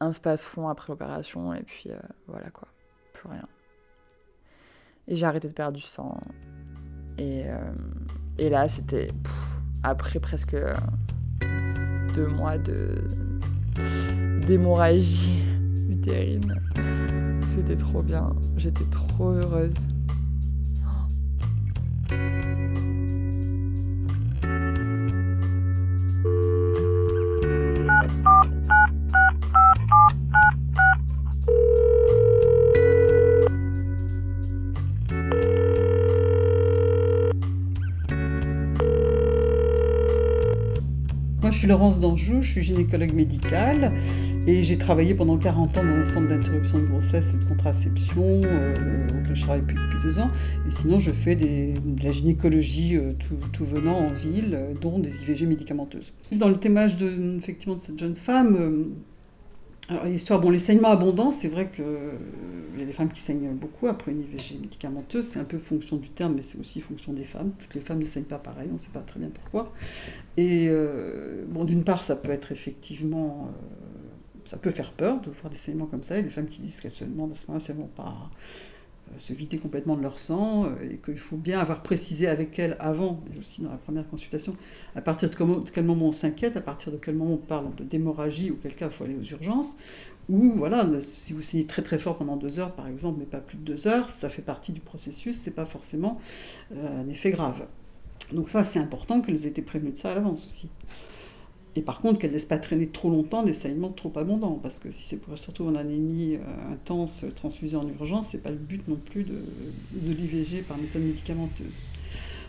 un 0.00 0.12
space-fond 0.12 0.66
après 0.68 0.92
l'opération, 0.92 1.54
et 1.54 1.62
puis 1.62 1.90
euh, 1.90 1.98
voilà 2.26 2.50
quoi, 2.50 2.66
plus 3.12 3.28
rien. 3.28 3.46
Et 5.06 5.14
j'ai 5.14 5.24
arrêté 5.24 5.46
de 5.46 5.52
perdre 5.52 5.76
du 5.76 5.82
sang. 5.82 6.20
Et 7.16 7.44
là, 8.38 8.68
c'était 8.68 9.08
après 9.82 10.20
presque 10.20 10.56
deux 12.18 12.26
mois 12.26 12.58
de 12.58 12.88
d'hémorragie 14.44 15.40
utérine. 15.88 16.52
C'était 17.54 17.76
trop 17.76 18.02
bien. 18.02 18.34
J'étais 18.56 18.86
trop 18.86 19.30
heureuse. 19.30 19.76
Laurence 41.68 42.00
Danjou, 42.00 42.40
je 42.40 42.50
suis 42.50 42.62
gynécologue 42.62 43.12
médicale 43.12 43.92
et 44.46 44.62
j'ai 44.62 44.78
travaillé 44.78 45.14
pendant 45.14 45.36
40 45.36 45.76
ans 45.76 45.84
dans 45.84 45.90
un 45.90 46.04
centre 46.04 46.26
d'interruption 46.28 46.78
de 46.78 46.86
grossesse 46.86 47.34
et 47.34 47.36
de 47.36 47.44
contraception, 47.44 48.22
euh, 48.24 48.74
auquel 49.20 49.34
je 49.36 49.42
travaille 49.42 49.60
depuis, 49.60 49.76
deux 50.02 50.18
ans. 50.18 50.30
Et 50.66 50.70
sinon, 50.70 50.98
je 50.98 51.10
fais 51.10 51.36
de 51.36 51.74
la 52.02 52.10
gynécologie 52.10 52.96
euh, 52.96 53.12
tout, 53.52 53.64
venant 53.66 53.98
en 53.98 54.08
ville, 54.08 54.54
euh, 54.54 54.72
dont 54.80 54.98
des 54.98 55.22
IVG 55.22 55.44
médicamenteuses. 55.44 56.14
Dans 56.32 56.48
le 56.48 56.56
témoignage 56.56 56.96
de, 56.96 57.10
de 57.10 57.78
cette 57.78 57.98
jeune 57.98 58.14
femme, 58.16 58.86
alors, 59.88 60.04
l'histoire, 60.04 60.40
bon, 60.40 60.50
les 60.50 60.58
saignements 60.58 60.90
abondants, 60.90 61.32
c'est 61.32 61.48
vrai 61.48 61.70
qu'il 61.70 61.84
y 62.78 62.82
a 62.82 62.84
des 62.84 62.92
femmes 62.92 63.10
qui 63.10 63.20
saignent 63.20 63.54
beaucoup 63.54 63.86
après 63.86 64.12
une 64.12 64.20
IVG 64.20 64.58
médicamenteuse. 64.60 65.26
C'est 65.26 65.40
un 65.40 65.44
peu 65.44 65.56
fonction 65.56 65.96
du 65.96 66.10
terme, 66.10 66.34
mais 66.34 66.42
c'est 66.42 66.58
aussi 66.58 66.80
fonction 66.80 67.12
des 67.12 67.24
femmes. 67.24 67.52
Toutes 67.58 67.74
les 67.74 67.80
femmes 67.80 68.00
ne 68.00 68.04
saignent 68.04 68.24
pas 68.24 68.38
pareil, 68.38 68.68
on 68.70 68.74
ne 68.74 68.78
sait 68.78 68.90
pas 68.90 69.00
très 69.00 69.18
bien 69.18 69.30
pourquoi. 69.30 69.72
Et 70.36 70.70
bon, 71.48 71.64
d'une 71.64 71.84
part, 71.84 72.02
ça 72.02 72.16
peut 72.16 72.30
être 72.30 72.52
effectivement 72.52 73.50
ça 74.48 74.56
peut 74.56 74.70
faire 74.70 74.92
peur 74.92 75.20
de 75.20 75.30
voir 75.30 75.50
des 75.50 75.56
saignements 75.56 75.86
comme 75.86 76.02
ça, 76.02 76.18
et 76.18 76.22
des 76.22 76.30
femmes 76.30 76.48
qui 76.48 76.62
disent 76.62 76.80
qu'elles 76.80 76.90
se 76.90 77.04
demandent 77.04 77.32
à 77.32 77.34
ce 77.34 77.46
moment-là 77.46 77.60
si 77.60 77.70
elles 77.70 77.76
vont 77.76 77.86
pas 77.86 78.04
euh, 78.08 78.36
se 79.16 79.32
vider 79.32 79.58
complètement 79.58 79.96
de 79.96 80.02
leur 80.02 80.18
sang, 80.18 80.66
euh, 80.66 80.90
et 80.90 80.96
qu'il 80.98 81.18
faut 81.18 81.36
bien 81.36 81.58
avoir 81.58 81.82
précisé 81.82 82.26
avec 82.28 82.58
elles 82.58 82.76
avant, 82.80 83.22
aussi 83.38 83.62
dans 83.62 83.70
la 83.70 83.76
première 83.76 84.08
consultation, 84.08 84.56
à 84.94 85.00
partir 85.00 85.30
de, 85.30 85.34
quel 85.70 85.84
moment 85.84 86.08
on 86.08 86.12
s'inquiète, 86.12 86.56
à 86.56 86.60
partir 86.60 86.92
de 86.92 86.96
quel 86.96 87.14
moment 87.14 87.34
on 87.34 87.38
parle 87.38 87.74
de 87.74 87.84
d'hémorragie, 87.84 88.50
ou 88.50 88.58
quel 88.60 88.74
cas 88.74 88.86
il 88.86 88.92
faut 88.92 89.04
aller 89.04 89.16
aux 89.16 89.24
urgences, 89.24 89.78
ou 90.28 90.52
voilà, 90.56 90.86
si 91.00 91.32
vous 91.32 91.40
saignez 91.40 91.66
très 91.66 91.82
très 91.82 91.98
fort 91.98 92.18
pendant 92.18 92.36
deux 92.36 92.58
heures 92.58 92.72
par 92.72 92.86
exemple, 92.86 93.18
mais 93.20 93.24
pas 93.26 93.40
plus 93.40 93.56
de 93.56 93.62
deux 93.62 93.86
heures, 93.88 94.10
ça 94.10 94.28
fait 94.28 94.42
partie 94.42 94.72
du 94.72 94.80
processus, 94.80 95.36
c'est 95.36 95.54
pas 95.54 95.64
forcément 95.64 96.20
euh, 96.72 97.02
un 97.02 97.08
effet 97.08 97.30
grave. 97.30 97.66
Donc 98.32 98.50
ça 98.50 98.62
c'est 98.62 98.78
important 98.78 99.22
qu'elles 99.22 99.46
aient 99.46 99.50
été 99.50 99.62
prévenues 99.62 99.92
de 99.92 99.96
ça 99.96 100.12
à 100.12 100.14
l'avance 100.14 100.46
aussi. 100.46 100.68
Et 101.78 101.82
par 101.82 102.00
contre, 102.00 102.18
qu'elle 102.18 102.30
ne 102.30 102.34
laisse 102.34 102.44
pas 102.44 102.58
traîner 102.58 102.88
trop 102.88 103.08
longtemps 103.08 103.44
des 103.44 103.52
saignements 103.52 103.90
trop 103.90 104.12
abondants, 104.16 104.58
parce 104.60 104.80
que 104.80 104.90
si 104.90 105.04
c'est 105.04 105.18
pour 105.18 105.38
surtout 105.38 105.64
en 105.64 105.76
anémie 105.76 106.34
euh, 106.34 106.72
intense 106.72 107.24
transfusée 107.36 107.76
en 107.76 107.88
urgence, 107.88 108.30
c'est 108.32 108.42
pas 108.42 108.50
le 108.50 108.56
but 108.56 108.88
non 108.88 108.96
plus 108.96 109.22
de, 109.22 109.36
l'IVG 109.94 110.62
par 110.62 110.76
méthode 110.76 111.02
médicamenteuse. 111.02 111.80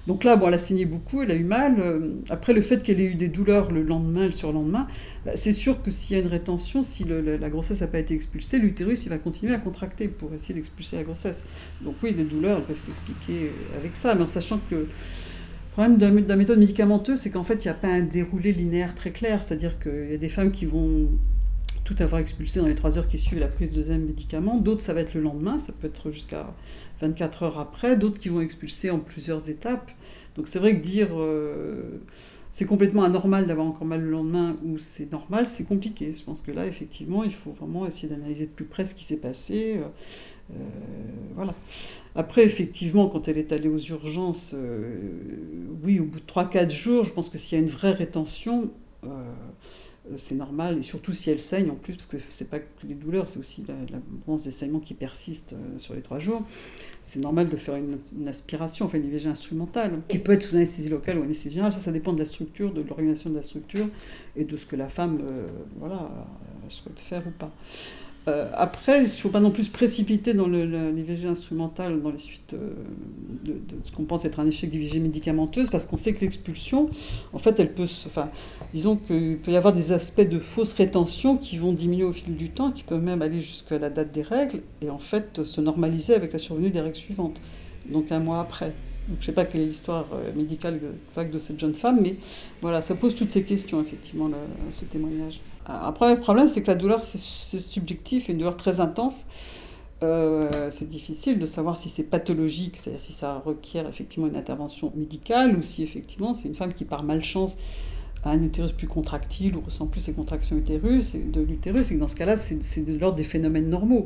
Donc 0.07 0.23
là, 0.23 0.35
bon, 0.35 0.47
elle 0.47 0.55
a 0.55 0.57
saigné 0.57 0.85
beaucoup, 0.85 1.21
elle 1.21 1.29
a 1.29 1.35
eu 1.35 1.43
mal. 1.43 1.75
Euh, 1.79 2.15
après, 2.31 2.53
le 2.53 2.63
fait 2.63 2.81
qu'elle 2.81 2.99
ait 2.99 3.05
eu 3.05 3.13
des 3.13 3.27
douleurs 3.27 3.71
le 3.71 3.83
lendemain, 3.83 4.25
le 4.25 4.31
surlendemain, 4.31 4.87
bah, 5.27 5.33
c'est 5.35 5.51
sûr 5.51 5.83
que 5.83 5.91
s'il 5.91 6.17
y 6.17 6.19
a 6.19 6.23
une 6.23 6.29
rétention, 6.29 6.81
si 6.81 7.03
la 7.03 7.49
grossesse 7.51 7.81
n'a 7.81 7.87
pas 7.87 7.99
été 7.99 8.15
expulsée, 8.15 8.57
l'utérus 8.57 9.05
il 9.05 9.09
va 9.09 9.19
continuer 9.19 9.53
à 9.53 9.59
contracter 9.59 10.07
pour 10.07 10.33
essayer 10.33 10.55
d'expulser 10.55 10.95
la 10.95 11.03
grossesse. 11.03 11.45
Donc 11.81 11.97
oui, 12.01 12.15
les 12.17 12.23
douleurs 12.23 12.57
elles 12.57 12.65
peuvent 12.65 12.79
s'expliquer 12.79 13.51
avec 13.77 13.95
ça, 13.95 14.15
mais 14.15 14.23
en 14.23 14.27
sachant 14.27 14.59
que 14.71 14.87
problème 15.79 15.97
de 16.25 16.27
la 16.27 16.35
méthode 16.35 16.59
médicamenteuse, 16.59 17.19
c'est 17.19 17.29
qu'en 17.29 17.45
fait, 17.45 17.63
il 17.63 17.67
n'y 17.69 17.71
a 17.71 17.73
pas 17.73 17.87
un 17.87 18.01
déroulé 18.01 18.51
linéaire 18.51 18.95
très 18.95 19.11
clair. 19.11 19.41
C'est-à-dire 19.41 19.79
qu'il 19.79 20.11
y 20.11 20.13
a 20.13 20.17
des 20.17 20.27
femmes 20.27 20.51
qui 20.51 20.65
vont 20.65 21.07
tout 21.85 21.95
avoir 21.99 22.19
expulsé 22.19 22.59
dans 22.59 22.67
les 22.67 22.75
trois 22.75 22.97
heures 22.97 23.07
qui 23.07 23.17
suivent 23.17 23.39
la 23.39 23.47
prise 23.47 23.71
de 23.71 23.75
deuxième 23.75 24.03
médicament. 24.03 24.57
D'autres, 24.57 24.81
ça 24.81 24.93
va 24.93 24.99
être 24.99 25.13
le 25.13 25.21
lendemain, 25.21 25.57
ça 25.57 25.71
peut 25.71 25.87
être 25.87 26.11
jusqu'à 26.11 26.53
24 26.99 27.43
heures 27.43 27.59
après. 27.59 27.95
D'autres 27.95 28.19
qui 28.19 28.27
vont 28.27 28.41
expulser 28.41 28.89
en 28.89 28.99
plusieurs 28.99 29.49
étapes. 29.49 29.91
Donc 30.35 30.49
c'est 30.49 30.59
vrai 30.59 30.75
que 30.75 30.83
dire 30.83 31.11
euh, 31.13 32.01
c'est 32.51 32.65
complètement 32.65 33.03
anormal 33.03 33.45
d'avoir 33.45 33.67
encore 33.67 33.85
mal 33.85 34.01
le 34.01 34.09
lendemain 34.09 34.57
ou 34.65 34.77
c'est 34.77 35.11
normal, 35.11 35.45
c'est 35.45 35.65
compliqué. 35.65 36.11
Je 36.11 36.23
pense 36.23 36.41
que 36.41 36.51
là, 36.51 36.65
effectivement, 36.65 37.23
il 37.23 37.33
faut 37.33 37.51
vraiment 37.51 37.85
essayer 37.85 38.07
d'analyser 38.07 38.45
de 38.45 38.51
plus 38.51 38.65
près 38.65 38.85
ce 38.85 38.95
qui 38.95 39.03
s'est 39.03 39.17
passé. 39.17 39.77
Euh, 39.77 39.87
euh, 40.51 40.55
voilà. 41.35 41.53
Après, 42.15 42.43
effectivement, 42.43 43.07
quand 43.07 43.27
elle 43.27 43.37
est 43.37 43.51
allée 43.51 43.69
aux 43.69 43.77
urgences, 43.77 44.53
euh, 44.55 44.97
oui, 45.83 45.99
au 45.99 46.05
bout 46.05 46.19
de 46.19 46.25
3-4 46.25 46.71
jours, 46.71 47.03
je 47.03 47.13
pense 47.13 47.29
que 47.29 47.37
s'il 47.37 47.57
y 47.57 47.61
a 47.61 47.63
une 47.63 47.69
vraie 47.69 47.93
rétention, 47.93 48.71
c'est 50.15 50.35
normal, 50.35 50.77
et 50.79 50.81
surtout 50.81 51.13
si 51.13 51.29
elle 51.29 51.39
saigne 51.39 51.69
en 51.69 51.75
plus, 51.75 51.95
parce 51.95 52.05
que 52.05 52.17
c'est 52.31 52.49
pas 52.49 52.59
que 52.59 52.65
les 52.87 52.95
douleurs, 52.95 53.27
c'est 53.27 53.39
aussi 53.39 53.65
l'abondance 53.67 54.43
des 54.43 54.51
saignements 54.51 54.79
qui 54.79 54.93
persistent 54.93 55.55
sur 55.77 55.93
les 55.93 56.01
3 56.01 56.19
jours, 56.19 56.43
c'est 57.01 57.19
normal 57.19 57.49
de 57.49 57.55
faire 57.55 57.75
une, 57.75 58.27
aspiration, 58.27 58.85
enfin 58.85 58.97
une 58.97 59.05
IVG 59.05 59.27
instrumentale, 59.27 60.01
qui 60.07 60.19
peut 60.19 60.33
être 60.33 60.43
sous 60.43 60.55
anesthésie 60.55 60.89
locale 60.89 61.19
ou 61.19 61.23
anesthésie 61.23 61.55
générale, 61.55 61.73
ça, 61.73 61.79
ça 61.79 61.91
dépend 61.91 62.13
de 62.13 62.19
la 62.19 62.25
structure, 62.25 62.73
de 62.73 62.81
l'organisation 62.81 63.29
de 63.29 63.35
la 63.35 63.43
structure, 63.43 63.87
et 64.35 64.43
de 64.43 64.57
ce 64.57 64.65
que 64.65 64.75
la 64.75 64.89
femme 64.89 65.19
voilà, 65.77 66.09
souhaite 66.67 66.99
faire 66.99 67.23
ou 67.27 67.31
pas. 67.31 67.51
Euh, 68.29 68.45
après, 68.53 68.99
il 68.99 69.03
ne 69.03 69.07
faut 69.07 69.29
pas 69.29 69.39
non 69.39 69.51
plus 69.51 69.63
se 69.63 69.69
précipiter 69.69 70.33
dans 70.33 70.47
l'IVG 70.47 71.27
instrumental 71.27 72.01
dans 72.01 72.11
les 72.11 72.17
suites 72.17 72.53
euh, 72.53 72.73
de, 73.43 73.55
ce 73.83 73.91
qu'on 73.91 74.03
pense 74.03 74.25
être 74.25 74.39
un 74.39 74.45
échec 74.45 74.69
d'IVG 74.69 74.99
médicamenteuse, 74.99 75.69
parce 75.69 75.85
qu'on 75.85 75.97
sait 75.97 76.13
que 76.13 76.21
l'expulsion, 76.21 76.89
en 77.33 77.39
fait, 77.39 77.59
elle 77.59 77.73
peut, 77.73 77.87
enfin, 78.05 78.29
disons 78.73 78.97
qu'il 78.97 79.37
peut 79.37 79.51
y 79.51 79.57
avoir 79.57 79.73
des 79.73 79.91
aspects 79.91 80.21
de 80.21 80.39
fausse 80.39 80.73
rétention 80.73 81.37
qui 81.37 81.57
vont 81.57 81.73
diminuer 81.73 82.03
au 82.03 82.13
fil 82.13 82.35
du 82.35 82.49
temps, 82.49 82.71
qui 82.71 82.83
peuvent 82.83 83.03
même 83.03 83.21
aller 83.21 83.39
jusqu'à 83.39 83.79
la 83.79 83.89
date 83.89 84.11
des 84.11 84.21
règles, 84.21 84.61
et 84.81 84.89
en 84.89 84.99
fait 84.99 85.43
se 85.43 85.61
normaliser 85.61 86.13
avec 86.13 86.33
la 86.33 86.39
survenue 86.39 86.69
des 86.69 86.81
règles 86.81 86.95
suivantes, 86.95 87.41
donc 87.89 88.11
un 88.11 88.19
mois 88.19 88.41
après 88.41 88.73
je 89.09 89.19
ne 89.19 89.21
sais 89.21 89.31
pas 89.31 89.45
quelle 89.45 89.61
est 89.61 89.65
l'histoire 89.65 90.05
euh, 90.13 90.33
médicale 90.33 90.79
exacte 91.07 91.33
de 91.33 91.39
cette 91.39 91.59
jeune 91.59 91.73
femme, 91.73 91.99
mais 92.01 92.15
voilà, 92.61 92.81
ça 92.81 92.95
pose 92.95 93.15
toutes 93.15 93.31
ces 93.31 93.43
questions, 93.43 93.81
effectivement, 93.81 94.29
ce 94.71 94.85
témoignage. 94.85 95.41
Après, 95.65 96.13
le 96.13 96.19
problème, 96.19 96.47
c'est 96.47 96.61
que 96.61 96.67
la 96.67 96.75
douleur, 96.75 97.01
c'est 97.03 97.59
subjectif, 97.59 98.29
et 98.29 98.33
une 98.33 98.39
douleur 98.39 98.57
très 98.57 98.79
intense. 98.79 99.25
Euh, 100.01 100.69
c'est 100.71 100.87
difficile 100.87 101.39
de 101.39 101.45
savoir 101.45 101.75
si 101.75 101.89
c'est 101.89 102.03
pathologique, 102.03 102.77
c'est-à-dire 102.77 103.01
si 103.01 103.11
ça 103.11 103.39
requiert 103.39 103.87
effectivement 103.87 104.27
une 104.27 104.37
intervention 104.37 104.93
médicale, 104.95 105.57
ou 105.57 105.61
si 105.61 105.83
effectivement 105.83 106.33
c'est 106.33 106.47
une 106.47 106.55
femme 106.55 106.73
qui, 106.73 106.85
par 106.85 107.03
malchance, 107.03 107.57
a 108.23 108.31
un 108.31 108.41
utérus 108.41 108.71
plus 108.71 108.87
contractile 108.87 109.55
ou 109.55 109.61
ressent 109.61 109.87
plus 109.87 110.07
les 110.07 110.13
contractions 110.13 110.57
utérus, 110.57 111.15
de 111.15 111.41
l'utérus, 111.41 111.91
et 111.91 111.95
que 111.95 111.99
dans 111.99 112.07
ce 112.07 112.15
cas-là, 112.15 112.37
c'est 112.37 112.85
de 112.85 112.97
l'ordre 112.97 113.17
des 113.17 113.23
phénomènes 113.23 113.69
normaux 113.69 114.05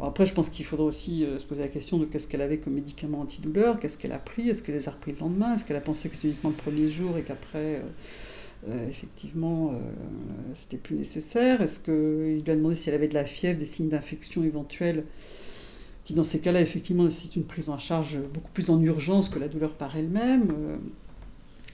après, 0.00 0.24
je 0.24 0.32
pense 0.32 0.48
qu'il 0.48 0.64
faudra 0.64 0.86
aussi 0.86 1.24
euh, 1.24 1.36
se 1.36 1.44
poser 1.44 1.62
la 1.62 1.68
question 1.68 1.98
de 1.98 2.06
qu'est-ce 2.06 2.26
qu'elle 2.26 2.40
avait 2.40 2.58
comme 2.58 2.74
médicament 2.74 3.20
antidouleur, 3.20 3.78
qu'est-ce 3.78 3.98
qu'elle 3.98 4.12
a 4.12 4.18
pris, 4.18 4.48
est-ce 4.48 4.62
qu'elle 4.62 4.74
les 4.74 4.88
a 4.88 4.92
repris 4.92 5.12
le 5.12 5.18
lendemain, 5.18 5.54
est-ce 5.54 5.64
qu'elle 5.64 5.76
a 5.76 5.82
pensé 5.82 6.08
que 6.08 6.14
c'était 6.14 6.28
uniquement 6.28 6.50
le 6.50 6.56
premier 6.56 6.88
jour 6.88 7.18
et 7.18 7.22
qu'après, 7.22 7.76
euh, 7.76 7.80
euh, 8.70 8.88
effectivement, 8.88 9.74
c'était 10.54 10.76
plus 10.76 10.96
nécessaire, 10.96 11.60
est-ce 11.60 11.78
qu'il 11.78 12.42
lui 12.42 12.50
a 12.50 12.56
demandé 12.56 12.74
si 12.74 12.88
elle 12.88 12.94
avait 12.94 13.08
de 13.08 13.14
la 13.14 13.24
fièvre, 13.24 13.58
des 13.58 13.66
signes 13.66 13.88
d'infection 13.88 14.44
éventuels 14.44 15.04
qui 16.04 16.14
dans 16.14 16.24
ces 16.24 16.40
cas-là, 16.40 16.60
effectivement, 16.60 17.04
nécessite 17.04 17.36
une 17.36 17.44
prise 17.44 17.68
en 17.68 17.78
charge 17.78 18.18
beaucoup 18.34 18.50
plus 18.52 18.70
en 18.70 18.80
urgence 18.80 19.28
que 19.28 19.38
la 19.38 19.46
douleur 19.46 19.74
par 19.74 19.96
elle-même. 19.96 20.80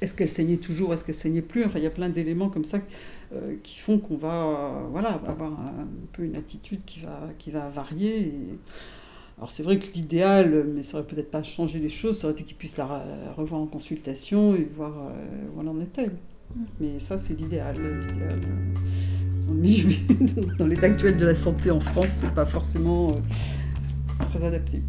Est-ce 0.03 0.15
qu'elle 0.15 0.29
saignait 0.29 0.59
toujours 0.59 0.93
Est-ce 0.93 1.03
qu'elle 1.03 1.15
saignait 1.15 1.41
plus? 1.41 1.65
Enfin, 1.65 1.79
il 1.79 1.85
y 1.85 1.87
a 1.87 1.91
plein 1.91 2.11
d'éléments 2.11 2.51
comme 2.51 2.67
ça 2.67 2.81
qui 3.63 3.79
font 3.79 3.99
qu'on 3.99 4.17
va 4.17 4.85
voilà, 4.91 5.11
avoir 5.27 5.53
un, 5.53 5.87
peu 6.13 6.25
une 6.25 6.37
attitude 6.37 6.85
qui 6.85 7.01
va, 7.01 7.29
qui 7.39 7.51
va 7.51 7.69
varier. 7.69 8.33
Alors 9.37 9.51
c'est 9.51 9.63
vrai 9.63 9.79
que 9.79 9.93
l'idéal, 9.93 10.67
mais 10.75 10.83
ça 10.83 10.99
aurait 10.99 11.07
peut-être 11.07 11.31
pas 11.31 11.43
changé 11.43 11.79
les 11.79 11.89
choses, 11.89 12.19
ça 12.19 12.27
aurait 12.27 12.35
été 12.35 12.45
qu'ils 12.45 12.57
puissent 12.57 12.79
la 12.79 13.05
revoir 13.37 13.61
en 13.61 13.67
consultation 13.67 14.55
et 14.55 14.65
voir 14.65 15.13
où 15.55 15.61
elle 15.61 15.69
en 15.69 15.81
était. 15.81 16.07
Mm. 16.09 16.65
Mais 16.81 16.99
ça, 16.99 17.19
c'est 17.19 17.35
l'idéal. 17.35 17.77
Dans 20.59 20.67
l'état 20.67 20.87
actuel 20.87 21.17
de 21.17 21.25
la 21.25 21.35
santé 21.35 21.71
en 21.71 21.81
France, 21.81 22.19
c'est 22.21 22.35
pas 22.35 22.45
forcément 22.45 23.09
euh, 23.09 23.13
très 24.31 24.45
adapté. 24.45 24.83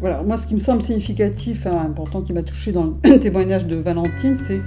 Voilà, 0.00 0.22
moi 0.22 0.36
ce 0.36 0.46
qui 0.46 0.54
me 0.54 0.60
semble 0.60 0.80
significatif, 0.80 1.66
hein, 1.66 1.76
important, 1.84 2.22
qui 2.22 2.32
m'a 2.32 2.44
touché 2.44 2.70
dans 2.70 2.84
le 2.84 3.18
témoignage 3.20 3.66
de 3.66 3.74
Valentine, 3.74 4.36
c'est 4.36 4.60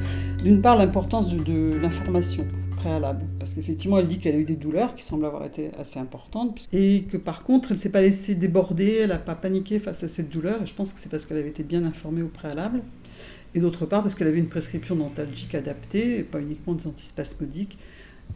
d'une 0.43 0.61
part 0.61 0.75
l'importance 0.75 1.33
de 1.33 1.73
l'information 1.81 2.45
préalable. 2.75 3.23
Parce 3.39 3.53
qu'effectivement, 3.53 3.97
elle 3.99 4.07
dit 4.07 4.19
qu'elle 4.19 4.35
a 4.35 4.39
eu 4.39 4.43
des 4.43 4.57
douleurs 4.57 4.93
qui 4.93 5.05
semblent 5.05 5.25
avoir 5.25 5.45
été 5.45 5.71
assez 5.79 5.99
importantes. 5.99 6.67
Et 6.73 7.03
que 7.03 7.15
par 7.15 7.43
contre, 7.43 7.71
elle 7.71 7.77
ne 7.77 7.81
s'est 7.81 7.91
pas 7.91 8.01
laissée 8.01 8.35
déborder, 8.35 8.97
elle 9.03 9.09
n'a 9.09 9.19
pas 9.19 9.35
paniqué 9.35 9.79
face 9.79 10.03
à 10.03 10.09
cette 10.09 10.29
douleur. 10.29 10.61
Et 10.63 10.65
je 10.65 10.73
pense 10.73 10.91
que 10.91 10.99
c'est 10.99 11.09
parce 11.09 11.25
qu'elle 11.25 11.37
avait 11.37 11.49
été 11.49 11.63
bien 11.63 11.85
informée 11.85 12.23
au 12.23 12.27
préalable. 12.27 12.81
Et 13.55 13.59
d'autre 13.61 13.85
part, 13.85 14.01
parce 14.01 14.15
qu'elle 14.15 14.27
avait 14.27 14.39
une 14.39 14.49
prescription 14.49 14.97
dentalgique 14.97 15.55
adaptée, 15.55 16.19
et 16.19 16.23
pas 16.23 16.41
uniquement 16.41 16.73
des 16.73 16.87
antispasmodiques. 16.87 17.77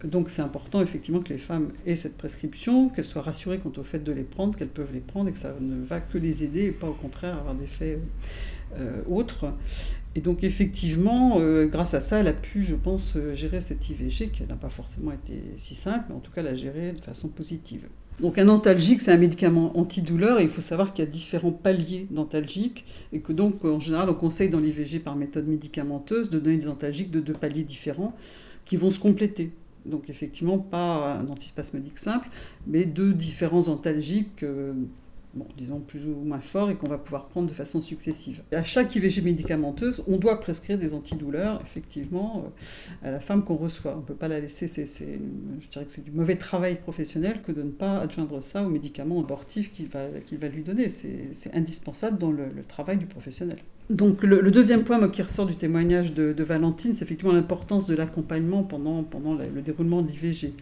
Donc 0.04 0.30
c'est 0.30 0.42
important 0.42 0.82
effectivement 0.82 1.22
que 1.22 1.30
les 1.30 1.40
femmes 1.40 1.72
aient 1.86 1.96
cette 1.96 2.18
prescription, 2.18 2.90
qu'elles 2.90 3.06
soient 3.06 3.22
rassurées 3.22 3.60
quant 3.60 3.72
au 3.78 3.84
fait 3.84 4.00
de 4.00 4.12
les 4.12 4.24
prendre, 4.24 4.58
qu'elles 4.58 4.68
peuvent 4.68 4.94
les 4.94 5.00
prendre 5.00 5.30
et 5.30 5.32
que 5.32 5.38
ça 5.38 5.56
ne 5.60 5.84
va 5.84 6.00
que 6.00 6.18
les 6.18 6.44
aider 6.44 6.66
et 6.66 6.72
pas 6.72 6.88
au 6.88 6.94
contraire 6.94 7.38
avoir 7.38 7.56
des 7.56 7.64
effets 7.64 8.00
euh, 8.78 9.02
autres. 9.10 9.54
Et 10.16 10.22
donc 10.22 10.44
effectivement, 10.44 11.38
euh, 11.40 11.66
grâce 11.66 11.94
à 11.94 12.02
ça, 12.02 12.20
elle 12.20 12.28
a 12.28 12.34
pu, 12.34 12.64
je 12.64 12.76
pense, 12.76 13.16
euh, 13.16 13.34
gérer 13.34 13.60
cette 13.60 13.90
IVG 13.90 14.30
qui 14.30 14.44
n'a 14.44 14.56
pas 14.56 14.70
forcément 14.70 15.12
été 15.12 15.42
si 15.58 15.76
simple, 15.76 16.06
mais 16.10 16.16
en 16.16 16.20
tout 16.20 16.32
cas 16.32 16.42
la 16.42 16.56
gérer 16.56 16.94
de 16.94 17.02
façon 17.02 17.28
positive. 17.28 17.88
Donc 18.22 18.38
un 18.38 18.48
antalgique, 18.48 19.02
c'est 19.02 19.12
un 19.12 19.18
médicament 19.18 19.78
antidouleur 19.78 20.40
et 20.40 20.44
il 20.44 20.50
faut 20.50 20.62
savoir 20.62 20.94
qu'il 20.94 21.04
y 21.04 21.08
a 21.08 21.12
différents 21.12 21.52
paliers 21.52 22.08
d'antalgiques 22.12 22.86
et 23.12 23.20
que 23.20 23.34
donc 23.34 23.66
en 23.66 23.82
général 23.82 24.10
on 24.10 24.14
conseille 24.14 24.48
dans 24.48 24.60
l'IVG 24.60 25.00
par 25.00 25.18
méthode 25.18 25.48
médicamenteuse 25.48 26.30
de 26.30 26.40
donner 26.40 26.56
des 26.56 26.70
antalgiques 26.70 27.12
de 27.12 27.20
deux 27.20 27.34
paliers 27.34 27.66
différents 27.66 28.16
qui 28.64 28.78
vont 28.78 28.90
se 28.90 29.00
compléter. 29.00 29.52
Donc 29.86 30.10
effectivement 30.10 30.58
pas 30.58 31.16
un 31.16 31.28
antispasmodique 31.28 31.98
simple, 31.98 32.30
mais 32.68 32.86
deux 32.86 33.14
différents 33.14 33.68
antalgiques. 33.68 34.44
Euh, 34.44 34.74
bon, 35.36 35.46
disons 35.58 35.80
plus 35.80 36.08
ou 36.08 36.16
moins 36.16 36.40
fort 36.40 36.70
et 36.70 36.76
qu'on 36.76 36.88
va 36.88 36.98
pouvoir 36.98 37.28
prendre 37.28 37.48
de 37.48 37.54
façon 37.54 37.82
successive. 37.82 38.42
À 38.52 38.64
chaque 38.64 38.96
IVG 38.96 39.22
médicamenteuse, 39.22 40.04
on 40.08 40.18
doit 40.18 40.40
prescrire 40.40 40.78
des 40.78 40.94
antidouleurs, 40.94 41.62
effectivement, 41.62 42.46
euh, 43.04 43.08
à 43.08 43.12
la 43.12 43.20
femme 43.20 43.44
qu'on 43.44 43.56
reçoit. 43.56 43.94
On 43.96 44.00
ne 44.00 44.06
peut 44.06 44.16
pas 44.16 44.28
la 44.28 44.40
laisser, 44.40 44.68
c'est, 44.68 44.86
je 44.86 45.68
dirais 45.68 45.86
que 45.86 45.92
c'est 45.92 46.04
du 46.04 46.12
mauvais 46.12 46.38
travail 46.38 46.76
professionnel 46.76 47.42
que 47.42 47.52
de 47.52 47.62
ne 47.62 47.72
pas 47.72 48.00
adjoindre 48.00 48.42
ça 48.42 48.64
au 48.64 48.70
médicament 48.70 49.20
abortif 49.20 49.72
qu'il 49.72 49.88
va, 49.88 50.08
qu'il 50.26 50.40
va 50.40 50.48
lui 50.48 50.64
donner. 50.64 50.90
C'est, 50.90 51.54
indispensable 51.54 52.18
dans 52.18 52.32
le, 52.32 52.50
travail 52.68 52.98
du 52.98 53.06
professionnel. 53.06 53.60
Donc 53.90 54.24
le, 54.24 54.50
deuxième 54.50 54.84
point 54.84 55.08
qui 55.10 55.22
ressort 55.22 55.46
du 55.46 55.56
témoignage 55.56 56.14
de, 56.14 56.44
Valentine, 56.44 56.92
c'est 56.92 57.06
effectivement 57.06 57.34
l'importance 57.34 57.86
de 57.88 57.96
l'accompagnement 57.96 58.64
pendant, 58.64 59.04
pendant 59.04 59.36
le 59.36 59.62
déroulement 59.62 60.02
de 60.02 60.10
l'IVG. 60.10 60.54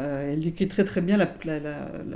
Euh, 0.00 0.32
elle 0.32 0.40
décrit 0.40 0.68
très 0.68 0.84
très 0.84 1.02
bien 1.02 1.18
la, 1.18 1.26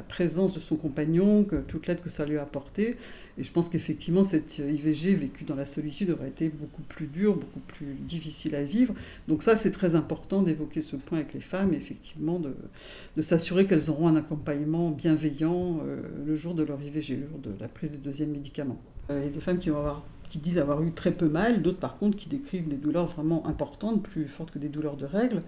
présence 0.09 0.55
de 0.55 0.61
son 0.61 0.77
compagnon, 0.77 1.47
toute 1.69 1.87
l'aide 1.87 2.01
que 2.01 2.09
ça 2.09 2.25
lui 2.25 2.39
a 2.39 2.43
apporté. 2.43 2.97
Et 3.39 3.45
je 3.45 3.53
pense 3.53 3.69
qu'effectivement, 3.69 4.23
cette 4.23 4.59
IVG 4.59 5.15
vécue 5.15 5.45
dans 5.45 5.55
la 5.55 5.67
solitude 5.67 6.11
aurait 6.11 6.29
été 6.29 6.49
beaucoup 6.49 6.83
plus 6.83 7.07
dure, 7.07 7.35
beaucoup 7.35 7.61
plus 7.61 7.95
difficile 8.01 8.55
à 8.55 8.63
vivre. 8.63 8.95
Donc 9.29 9.43
ça, 9.43 9.57
c'est 9.57 9.73
très 9.73 9.95
important 9.95 10.43
d'évoquer 10.43 10.81
ce 10.81 10.97
point 10.97 11.19
avec 11.19 11.35
les 11.35 11.41
femmes 11.41 11.75
et 11.75 11.77
effectivement 11.77 12.41
de, 12.41 13.23
s'assurer 13.23 13.67
qu'elles 13.67 13.91
auront 13.91 14.09
un 14.09 14.17
accompagnement 14.17 14.91
bienveillant 14.91 15.81
euh, 15.85 16.01
le 16.27 16.35
jour 16.35 16.55
de 16.55 16.63
leur 16.63 16.81
IVG, 16.81 17.17
le 17.17 17.29
jour 17.29 17.39
de 17.39 17.51
la 17.61 17.69
prise 17.69 17.93
du 17.93 17.99
deuxième 17.99 18.31
médicament. 18.31 18.81
Euh, 19.11 19.27
a 19.27 19.31
des 19.31 19.41
femmes 19.41 19.59
qui 19.59 19.71
vont 19.71 19.79
avoir 19.79 20.05
qui 20.29 20.39
disent 20.39 20.59
avoir 20.59 20.83
eu 20.83 20.93
très 20.93 21.13
peu 21.13 21.29
mal, 21.29 21.63
d'autres 21.63 21.79
par 21.79 21.99
contre 21.99 22.17
qui 22.17 22.29
décrivent 22.29 22.69
des 22.69 22.77
douleurs 22.77 23.07
vraiment 23.07 23.47
importantes, 23.47 24.03
plus 24.03 24.27
fortes 24.27 24.51
que 24.51 24.59
des 24.59 24.69
douleurs 24.69 24.97
de 24.97 25.07
règles, 25.07 25.41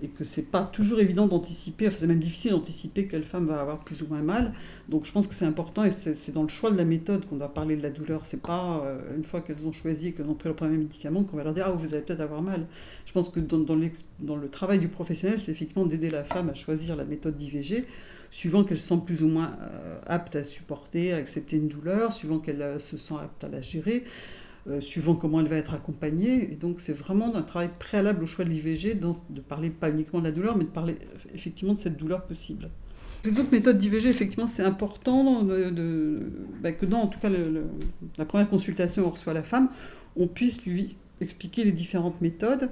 et 0.00 0.08
que 0.08 0.22
c'est 0.22 0.42
pas 0.42 0.62
toujours 0.62 1.00
évident 1.00 1.26
d'anticiper, 1.26 1.88
enfin 1.88 1.96
c'est 1.98 2.06
même 2.06 2.20
difficile 2.20 2.52
d'anticiper 2.52 3.06
quelle 3.06 3.24
femme 3.24 3.46
va 3.46 3.60
avoir 3.60 3.80
plus 3.80 4.02
ou 4.02 4.06
moins 4.06 4.22
mal. 4.22 4.52
Donc 4.88 5.04
je 5.04 5.12
pense 5.12 5.26
que 5.26 5.34
c'est 5.34 5.44
important 5.44 5.84
et 5.84 5.90
c'est 5.90 6.32
dans 6.32 6.42
le 6.42 6.48
choix 6.48 6.70
de 6.70 6.76
la 6.76 6.84
méthode 6.84 7.26
qu'on 7.26 7.36
doit 7.36 7.52
parler 7.52 7.76
de 7.76 7.82
la 7.82 7.90
douleur. 7.90 8.24
C'est 8.24 8.42
pas 8.42 8.82
euh, 8.84 9.16
une 9.16 9.24
fois 9.24 9.40
qu'elles 9.40 9.66
ont 9.66 9.72
choisi 9.72 10.08
et 10.08 10.12
qu'elles 10.12 10.28
ont 10.28 10.34
pris 10.34 10.48
le 10.48 10.54
premier 10.54 10.76
médicament 10.76 11.24
qu'on 11.24 11.36
va 11.36 11.44
leur 11.44 11.54
dire 11.54 11.64
ah 11.66 11.72
vous 11.72 11.94
allez 11.94 12.02
peut-être 12.02 12.20
avoir 12.20 12.42
mal. 12.42 12.66
Je 13.06 13.12
pense 13.12 13.28
que 13.28 13.40
dans, 13.40 13.58
dans 13.58 14.36
le 14.36 14.48
travail 14.48 14.78
du 14.78 14.88
professionnel, 14.88 15.38
c'est 15.38 15.50
effectivement 15.50 15.84
d'aider 15.84 16.10
la 16.10 16.22
femme 16.22 16.48
à 16.48 16.54
choisir 16.54 16.94
la 16.94 17.04
méthode 17.04 17.36
d'IVG 17.36 17.84
suivant 18.30 18.64
qu'elle 18.64 18.78
se 18.78 18.88
sent 18.88 19.00
plus 19.04 19.22
ou 19.22 19.28
moins 19.28 19.56
euh, 19.62 19.98
apte 20.06 20.36
à 20.36 20.44
supporter, 20.44 21.12
à 21.12 21.16
accepter 21.16 21.56
une 21.56 21.68
douleur, 21.68 22.12
suivant 22.12 22.38
qu'elle 22.38 22.62
euh, 22.62 22.78
se 22.78 22.96
sent 22.96 23.14
apte 23.22 23.44
à 23.44 23.48
la 23.48 23.60
gérer, 23.60 24.04
euh, 24.68 24.80
suivant 24.80 25.14
comment 25.14 25.40
elle 25.40 25.48
va 25.48 25.56
être 25.56 25.74
accompagnée. 25.74 26.52
Et 26.52 26.56
donc 26.56 26.80
c'est 26.80 26.92
vraiment 26.92 27.34
un 27.34 27.42
travail 27.42 27.70
préalable 27.78 28.22
au 28.22 28.26
choix 28.26 28.44
de 28.44 28.50
l'IVG, 28.50 28.94
de 28.94 29.40
parler 29.40 29.70
pas 29.70 29.90
uniquement 29.90 30.20
de 30.20 30.24
la 30.24 30.32
douleur, 30.32 30.56
mais 30.56 30.64
de 30.64 30.70
parler 30.70 30.96
effectivement 31.34 31.72
de 31.72 31.78
cette 31.78 31.96
douleur 31.96 32.24
possible. 32.24 32.68
Les 33.24 33.40
autres 33.40 33.50
méthodes 33.50 33.78
d'IVG, 33.78 34.08
effectivement, 34.08 34.46
c'est 34.46 34.62
important 34.62 35.42
bah, 35.42 36.70
que 36.70 36.86
dans, 36.86 37.00
en 37.00 37.08
tout 37.08 37.18
cas, 37.18 37.28
la 38.16 38.24
première 38.24 38.48
consultation 38.48 39.02
où 39.02 39.06
on 39.06 39.10
reçoit 39.10 39.32
la 39.32 39.42
femme, 39.42 39.70
on 40.16 40.28
puisse 40.28 40.64
lui 40.64 40.96
expliquer 41.20 41.64
les 41.64 41.72
différentes 41.72 42.20
méthodes, 42.20 42.70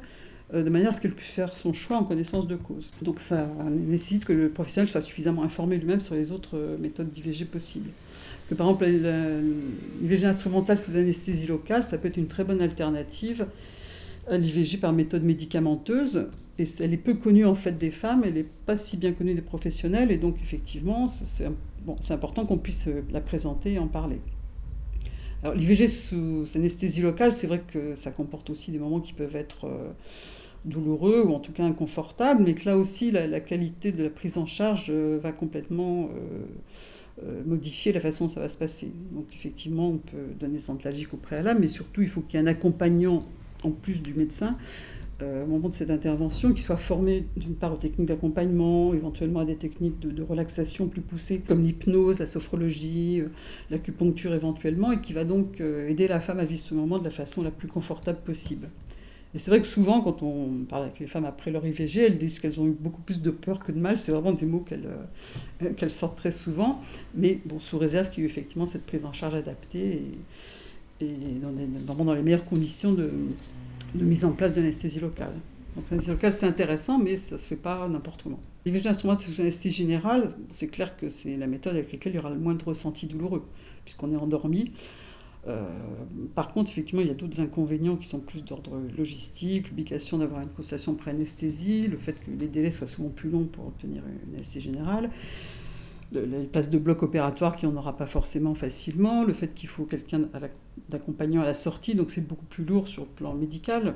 de 0.53 0.71
manière 0.71 0.91
à 0.91 0.93
ce 0.93 1.01
qu'elle 1.01 1.13
puisse 1.13 1.31
faire 1.31 1.57
son 1.57 1.73
choix 1.73 1.97
en 1.97 2.05
connaissance 2.05 2.47
de 2.47 2.55
cause. 2.55 2.89
Donc 3.03 3.19
ça 3.19 3.49
nécessite 3.69 4.25
que 4.25 4.33
le 4.33 4.49
professionnel 4.49 4.89
soit 4.89 5.01
suffisamment 5.01 5.43
informé 5.43 5.77
lui-même 5.77 6.01
sur 6.01 6.15
les 6.15 6.31
autres 6.31 6.57
euh, 6.57 6.79
méthodes 6.79 7.11
d'IVG 7.11 7.47
possibles. 7.47 7.91
Que 8.49 8.55
par 8.55 8.69
exemple 8.69 8.87
l'IVG 10.01 10.25
instrumentale 10.25 10.79
sous 10.79 10.97
anesthésie 10.97 11.49
locale, 11.49 11.83
ça 11.83 11.99
peut 11.99 12.07
être 12.09 12.17
une 12.17 12.29
très 12.29 12.45
bonne 12.45 12.63
alternative 12.63 13.47
à 14.31 14.39
l'IVG 14.39 14.79
par 14.79 14.93
méthode 14.93 15.25
médicamenteuse. 15.25 16.29
Et 16.59 16.65
elle 16.81 16.93
est 16.93 16.99
peu 16.99 17.15
connue 17.15 17.45
en 17.45 17.55
fait 17.55 17.73
des 17.73 17.91
femmes, 17.91 18.23
elle 18.25 18.35
n'est 18.35 18.47
pas 18.65 18.77
si 18.77 18.97
bien 18.97 19.13
connue 19.13 19.35
des 19.35 19.43
professionnels, 19.43 20.11
et 20.11 20.17
donc 20.17 20.37
effectivement 20.41 21.07
c'est 21.09 22.13
important 22.13 22.47
qu'on 22.47 22.57
puisse 22.57 22.87
euh, 22.87 23.03
la 23.13 23.21
présenter 23.21 23.75
et 23.75 23.79
en 23.79 23.89
parler. 23.89 24.21
Alors 25.47 25.57
l'IVG 25.57 25.87
sous 25.87 26.45
anesthésie 26.57 27.03
locale, 27.03 27.31
c'est 27.31 27.47
vrai 27.47 27.63
que 27.73 27.95
ça 27.95 28.11
comporte 28.11 28.51
aussi 28.51 28.73
des 28.73 28.81
moments 28.81 28.99
qui 28.99 29.13
peuvent 29.13 29.37
être 29.37 29.69
douloureux 30.67 31.23
ou 31.25 31.33
en 31.33 31.39
tout 31.39 31.53
cas 31.53 31.65
inconfortable, 31.65 32.43
mais 32.45 32.55
que 32.55 32.69
là 32.69 32.77
aussi 32.77 33.11
la, 33.11 33.41
qualité 33.41 33.93
de 33.93 34.03
la 34.03 34.11
prise 34.11 34.37
en 34.37 34.47
charge 34.47 34.87
euh, 34.91 35.19
va 35.23 35.33
complètement 35.33 36.07
euh, 36.07 37.25
euh, 37.25 37.43
modifier 37.47 37.93
la 37.93 38.01
façon 38.01 38.25
dont 38.25 38.29
ça 38.29 38.41
va 38.41 38.49
se 38.49 38.59
passer. 38.59 38.91
Donc 39.13 39.27
effectivement, 39.33 39.91
on 39.91 39.99
peut 39.99 40.35
donner 40.39 40.59
des 40.59 40.71
antalgiques 40.71 41.15
au 41.15 41.19
préalable, 41.19 41.61
mais 41.61 41.69
surtout 41.69 42.03
il 42.03 42.09
faut 42.09 42.21
qu'il 42.21 42.39
y 42.39 42.43
ait 42.43 42.45
un 42.45 42.51
accompagnant 42.51 43.21
en 43.63 43.71
plus 43.71 44.03
du 44.03 44.15
médecin 44.15 44.59
au 45.23 45.47
moment 45.47 45.69
de 45.69 45.75
cette 45.75 45.91
intervention, 45.91 46.53
qui 46.53 46.61
soit 46.61 46.77
formé 46.77 47.27
d'une 47.37 47.55
part 47.55 47.73
aux 47.73 47.79
techniques 47.79 48.09
d'accompagnement, 48.09 48.93
éventuellement 48.93 49.41
à 49.41 49.45
des 49.45 49.57
techniques 49.57 49.99
de, 49.99 50.23
relaxation 50.23 50.89
plus 50.89 51.01
poussées 51.01 51.41
comme 51.47 51.65
l'hypnose, 51.65 52.19
la 52.19 52.27
sophrologie, 52.27 53.23
l'acupuncture 53.71 54.35
éventuellement, 54.35 54.93
et 54.93 55.01
qui 55.01 55.13
va 55.13 55.25
donc 55.25 55.61
aider 55.61 56.07
la 56.07 56.21
femme 56.21 56.39
à 56.39 56.45
vivre 56.45 56.61
ce 56.61 56.75
moment 56.75 56.99
de 56.99 57.05
la 57.05 57.11
façon 57.11 57.43
la 57.43 57.51
plus 57.51 57.69
confortable 57.69 58.19
possible. 58.25 58.69
Et 59.37 59.39
c'est 59.39 59.51
vrai 59.51 59.61
que 59.61 59.67
souvent, 59.67 60.01
quand 60.01 60.23
on 60.23 60.65
parle 60.67 60.85
avec 60.85 60.99
les 60.99 61.07
femmes 61.07 61.27
après 61.27 61.51
leur 61.51 61.67
IVG, 61.67 62.07
elles 62.07 62.17
disent 62.17 62.39
qu'elles 62.39 62.59
ont 62.59 62.67
eu 62.67 62.71
beaucoup 62.79 63.03
plus 63.03 63.21
de 63.21 63.31
peur 63.31 63.59
que 63.59 63.71
de 63.71 63.79
mal. 63.79 63.99
C'est 63.99 64.11
vraiment 64.11 64.33
des 64.33 64.47
mots 64.47 64.61
qu'elles 64.67 64.89
euh, 65.63 65.89
sortent 65.91 66.17
très 66.17 66.33
souvent, 66.33 66.81
mais 67.15 67.41
bon, 67.45 67.61
sous 67.61 67.77
réserve 67.77 68.09
qu'il 68.09 68.23
y 68.23 68.27
ait 68.27 68.31
effectivement 68.31 68.65
cette 68.65 68.87
prise 68.87 69.05
en 69.05 69.13
charge 69.13 69.35
adaptée 69.35 70.01
et, 71.01 71.05
et 71.05 71.39
dans, 71.43 72.15
les 72.15 72.23
meilleures 72.23 72.47
conditions 72.47 72.95
de, 72.95 73.11
de 73.95 74.05
mise 74.05 74.25
en 74.25 74.33
place 74.33 74.55
de 74.55 74.61
l'anesthésie 74.61 75.01
locale. 75.01 75.33
Donc 75.75 75.85
l'anesthésie 75.91 76.15
locale, 76.15 76.33
c'est 76.33 76.47
intéressant, 76.47 76.99
mais 76.99 77.17
ça 77.17 77.37
ne 77.37 77.41
se 77.41 77.47
fait 77.47 77.57
pas 77.57 77.87
n'importe 77.89 78.23
comment. 78.23 78.41
L'IVG 78.65 78.89
instrumentale 78.89 79.27
sous 79.27 79.41
anesthésie 79.41 79.77
générale, 79.77 80.29
c'est 80.51 80.67
clair 80.67 80.97
que 80.97 81.09
c'est 81.09 81.37
la 81.37 81.47
méthode 81.47 81.75
avec 81.75 81.93
laquelle 81.93 82.13
il 82.13 82.17
y 82.17 82.19
aura 82.19 82.31
le 82.31 82.39
moins 82.39 82.57
ressenti 82.65 83.07
douloureux, 83.07 83.45
puisqu'on 83.85 84.13
est 84.13 84.17
endormi. 84.17 84.73
Euh, 85.49 85.65
par 86.35 86.53
contre, 86.53 86.71
effectivement, 86.71 87.03
il 87.03 87.09
y 87.09 87.11
a 87.11 87.15
d'autres 87.15 87.41
inconvénients 87.41 87.97
qui 87.97 88.09
sont 88.09 88.19
plus 88.19 88.45
d'ordre 88.45 88.81
logistique, 88.97 89.69
l'obligation 89.69 90.19
d'avoir 90.19 90.41
une 90.43 90.49
consultation 90.49 90.95
pré-anesthésie, 90.95 91.87
le 91.87 91.99
fait 91.99 92.19
que 92.19 92.31
les 92.31 92.49
délais 92.49 92.73
soient 92.73 92.89
souvent 92.89 93.11
plus 93.11 93.31
longs 93.31 93.45
pour 93.45 93.69
obtenir 93.69 94.03
une 94.27 94.35
anesthésie 94.35 94.73
générale, 94.73 95.11
les 96.21 96.47
places 96.47 96.71
de 96.71 96.79
bloc 96.79 97.03
opératoire 97.03 97.57
qui 97.57 97.67
n'en 97.67 97.77
aura 97.77 97.97
pas 97.97 98.07
forcément 98.07 98.55
facilement, 98.55 99.25
le 99.25 99.33
fait 99.33 99.55
qu'il 99.55 99.69
faut 99.69 99.85
quelqu'un 99.85 100.23
d'accompagnant 100.89 101.43
à 101.43 101.45
la 101.45 101.55
sortie, 101.55 101.95
donc 101.95 102.11
c'est 102.11 102.27
beaucoup 102.27 102.47
plus 102.47 102.65
lourd 102.65 102.89
sur 102.89 103.03
le 103.03 103.09
plan 103.09 103.35
médical. 103.35 103.95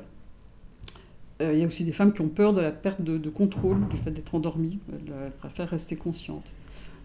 Il 1.40 1.56
y 1.56 1.64
a 1.64 1.66
aussi 1.66 1.84
des 1.84 1.92
femmes 1.92 2.12
qui 2.12 2.20
ont 2.20 2.28
peur 2.28 2.52
de 2.52 2.60
la 2.60 2.70
perte 2.70 3.00
de, 3.00 3.30
contrôle, 3.30 3.88
du 3.88 3.96
fait 3.96 4.10
d'être 4.10 4.34
endormies. 4.34 4.78
Elles, 4.92 5.32
préfèrent 5.38 5.70
rester 5.70 5.96
conscientes. 5.96 6.52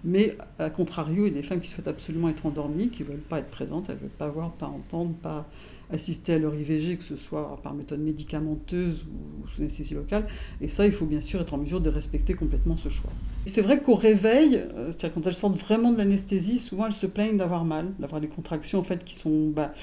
Mais 0.04 0.38
à 0.60 0.70
contrario, 0.70 1.26
il 1.26 1.30
y 1.30 1.32
a 1.32 1.42
des 1.42 1.48
femmes 1.48 1.62
qui 1.62 1.70
souhaitent 1.70 1.88
absolument 1.88 2.30
être 2.30 2.46
endormies, 2.46 2.90
qui 2.90 3.04
ne 3.04 3.08
veulent 3.08 3.18
pas 3.18 3.40
être 3.40 3.50
présentes, 3.50 3.90
elles 3.90 3.96
ne 3.96 4.02
veulent 4.02 4.10
pas 4.10 4.28
voir, 4.28 4.52
pas 4.52 4.68
entendre, 4.68 5.14
pas 5.16 5.48
assister 5.92 6.34
à 6.34 6.40
leur 6.40 6.56
IVG, 6.56 6.98
que 6.98 7.04
ce 7.04 7.16
soit 7.16 7.60
par 7.64 7.74
méthode 7.74 8.00
médicamenteuse 8.00 9.06
ou 9.06 9.48
sous 9.48 9.62
anesthésie 9.62 9.94
locale. 9.94 10.28
Et 10.62 10.68
ça, 10.68 10.86
il 10.86 10.92
faut 10.92 11.06
bien 11.06 11.20
sûr 11.20 11.42
être 11.42 11.54
en 11.54 11.58
mesure 11.58 11.82
de 11.82 11.90
respecter 11.90 12.34
complètement 12.34 12.78
ce 12.78 12.90
choix. 12.90 13.12
C'est 13.46 13.62
vrai 13.62 13.80
qu'au 13.80 13.96
réveil, 13.96 14.56
euh, 14.56 14.88
c'est-à-dire 14.88 15.14
quand 15.14 15.28
elles 15.28 15.34
sortent 15.34 15.60
vraiment 15.60 15.92
de 15.92 15.98
l'anesthésie, 15.98 16.58
souvent 16.58 16.88
elles 16.88 16.94
se 16.94 17.06
plaignent 17.06 17.38
d'avoir 17.38 17.64
mal, 17.64 17.92
d'avoir 18.00 18.20
des 18.20 18.28
contractions 18.28 18.80
en 18.80 18.84
fait 18.84 19.04
qui 19.04 19.16
sont 19.16 19.50
bah, 19.50 19.74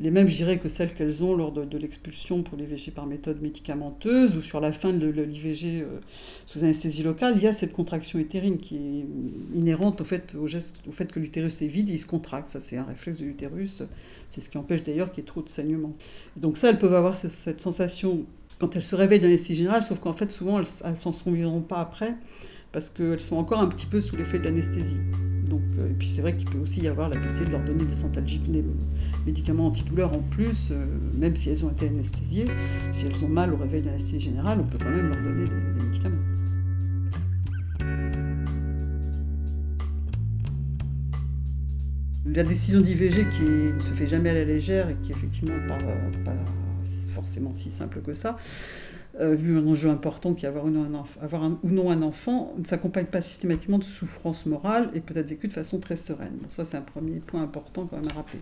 les 0.00 0.10
mêmes, 0.10 0.28
je 0.28 0.36
dirais, 0.36 0.58
que 0.58 0.68
celles 0.68 0.94
qu'elles 0.94 1.22
ont 1.22 1.34
lors 1.34 1.52
de, 1.52 1.78
l'expulsion 1.78 2.42
pour 2.42 2.56
l'IVG 2.56 2.90
par 2.90 3.06
méthode 3.06 3.42
médicamenteuse 3.42 4.36
ou 4.36 4.40
sur 4.40 4.60
la 4.60 4.72
fin 4.72 4.92
de 4.92 5.06
l'IVG 5.06 5.82
euh, 5.82 6.00
sous 6.46 6.64
anesthésie 6.64 7.02
locale, 7.02 7.34
il 7.36 7.42
y 7.42 7.46
a 7.46 7.52
cette 7.52 7.72
contraction 7.72 8.18
utérine 8.18 8.58
qui 8.58 8.76
est 8.76 9.56
inhérente 9.56 10.00
au 10.00 10.04
fait, 10.04 10.34
au 10.34 10.92
fait 10.92 11.12
que 11.12 11.20
l'utérus 11.20 11.60
est 11.60 11.66
vide, 11.66 11.90
il 11.90 11.98
se 11.98 12.06
contracte. 12.06 12.48
Ça, 12.48 12.60
c'est 12.60 12.78
un 12.78 12.84
réflexe 12.84 13.18
de 13.18 13.24
l'utérus. 13.24 13.82
C'est 14.28 14.40
ce 14.40 14.48
qui 14.48 14.56
empêche 14.56 14.82
d'ailleurs 14.82 15.12
qu'il 15.12 15.22
y 15.22 15.26
ait 15.26 15.28
trop 15.28 15.42
de 15.42 15.48
saignement. 15.48 15.94
Donc 16.36 16.56
ça, 16.56 16.70
elles 16.70 16.78
peuvent 16.78 16.94
avoir 16.94 17.14
cette 17.14 17.60
sensation 17.60 18.24
quand 18.58 18.76
elles 18.76 18.82
se 18.82 18.96
réveillent 18.96 19.20
d'anesthésie 19.20 19.56
générale, 19.56 19.82
sauf 19.82 19.98
qu'en 20.00 20.12
fait, 20.12 20.30
souvent, 20.30 20.58
elles 20.58 20.90
ne 20.90 20.96
s'en 20.96 21.12
souviendront 21.12 21.62
pas 21.62 21.80
après 21.80 22.14
parce 22.72 22.90
qu'elles 22.90 23.20
sont 23.20 23.36
encore 23.36 23.60
un 23.60 23.66
petit 23.66 23.86
peu 23.86 24.00
sous 24.00 24.16
l'effet 24.16 24.38
de 24.38 24.44
l'anesthésie. 24.44 25.00
Donc, 25.48 25.62
euh, 25.78 25.90
et 25.90 25.94
puis 25.94 26.06
c'est 26.06 26.22
vrai 26.22 26.36
qu'il 26.36 26.48
peut 26.48 26.58
aussi 26.58 26.80
y 26.80 26.88
avoir 26.88 27.08
la 27.08 27.16
possibilité 27.16 27.46
de 27.46 27.56
leur 27.56 27.64
donner 27.64 27.84
des 27.84 28.04
antalgiques, 28.04 28.50
des 28.50 28.64
médicaments 29.26 29.66
antidouleurs 29.66 30.12
en 30.12 30.20
plus, 30.20 30.68
euh, 30.70 30.84
même 31.18 31.34
si 31.34 31.50
elles 31.50 31.64
ont 31.64 31.70
été 31.70 31.88
anesthésiées. 31.88 32.46
Si 32.92 33.06
elles 33.06 33.24
ont 33.24 33.28
mal 33.28 33.52
au 33.52 33.56
réveil 33.56 33.82
de 33.82 33.86
l'anesthésie 33.86 34.20
générale, 34.20 34.60
on 34.60 34.64
peut 34.64 34.78
quand 34.78 34.90
même 34.90 35.08
leur 35.08 35.20
donner 35.20 35.46
des, 35.46 35.82
médicaments. 35.82 36.16
La 42.26 42.44
décision 42.44 42.80
d'IVG 42.80 43.28
qui 43.30 43.42
ne 43.42 43.80
se 43.80 43.92
fait 43.92 44.06
jamais 44.06 44.30
à 44.30 44.34
la 44.34 44.44
légère 44.44 44.88
et 44.88 44.94
qui 45.02 45.10
est 45.10 45.16
effectivement 45.16 45.56
pas, 45.66 45.78
pas 46.24 46.36
forcément 47.10 47.54
si 47.54 47.70
simple 47.70 48.00
que 48.02 48.14
ça, 48.14 48.36
euh, 49.18 49.34
vu 49.34 49.58
un 49.58 49.66
enjeu 49.66 49.90
important 49.90 50.34
qui 50.34 50.46
est 50.46 50.48
avoir, 50.48 50.64
ou 50.64 51.68
non 51.68 51.90
un 51.90 52.02
enfant, 52.02 52.54
ne 52.58 52.64
s'accompagne 52.64 53.06
pas 53.06 53.20
systématiquement 53.20 53.78
de 53.78 53.84
souffrance 53.84 54.46
morale 54.46 54.90
et 54.94 55.00
peut 55.00 55.18
être 55.18 55.28
vécu 55.28 55.48
de 55.48 55.52
façon 55.52 55.80
très 55.80 55.96
sereine. 55.96 56.38
Bon, 56.40 56.46
ça, 56.48 56.64
c'est 56.64 56.76
un 56.76 56.82
premier 56.82 57.18
point 57.18 57.42
important 57.42 57.86
quand 57.86 57.96
même 57.96 58.08
à 58.10 58.14
rappeler. 58.14 58.40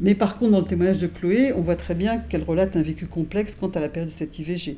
Mais 0.00 0.14
par 0.14 0.38
contre, 0.38 0.52
dans 0.52 0.60
le 0.60 0.66
témoignage 0.66 1.00
de 1.00 1.06
Chloé, 1.06 1.52
on 1.52 1.60
voit 1.60 1.76
très 1.76 1.94
bien 1.94 2.18
qu'elle 2.18 2.42
relate 2.42 2.76
un 2.76 2.82
vécu 2.82 3.06
complexe 3.06 3.54
quant 3.54 3.68
à 3.68 3.80
la 3.80 3.88
période 3.88 4.08
de 4.08 4.14
cette 4.14 4.38
IVG. 4.38 4.76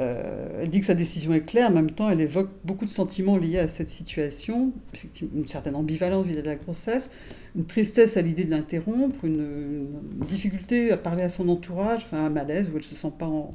Euh, 0.00 0.62
elle 0.62 0.70
dit 0.70 0.80
que 0.80 0.86
sa 0.86 0.94
décision 0.94 1.34
est 1.34 1.42
claire, 1.42 1.68
en 1.68 1.72
même 1.72 1.90
temps, 1.90 2.08
elle 2.10 2.20
évoque 2.20 2.48
beaucoup 2.64 2.84
de 2.84 2.90
sentiments 2.90 3.36
liés 3.36 3.58
à 3.58 3.68
cette 3.68 3.88
situation, 3.88 4.72
effectivement, 4.94 5.30
une 5.36 5.46
certaine 5.46 5.76
ambivalence 5.76 6.24
vis-à-vis 6.24 6.42
de 6.42 6.48
la 6.48 6.56
grossesse, 6.56 7.10
une 7.54 7.66
tristesse 7.66 8.16
à 8.16 8.22
l'idée 8.22 8.44
de 8.44 8.50
l'interrompre, 8.50 9.24
une, 9.24 9.86
difficulté 10.26 10.90
à 10.92 10.96
parler 10.96 11.22
à 11.22 11.28
son 11.28 11.48
entourage, 11.48 12.04
enfin 12.04 12.24
un 12.24 12.30
malaise 12.30 12.68
où 12.68 12.72
elle 12.72 12.78
ne 12.78 12.82
se 12.82 12.94
sent 12.94 13.12
pas 13.18 13.26
en, 13.26 13.54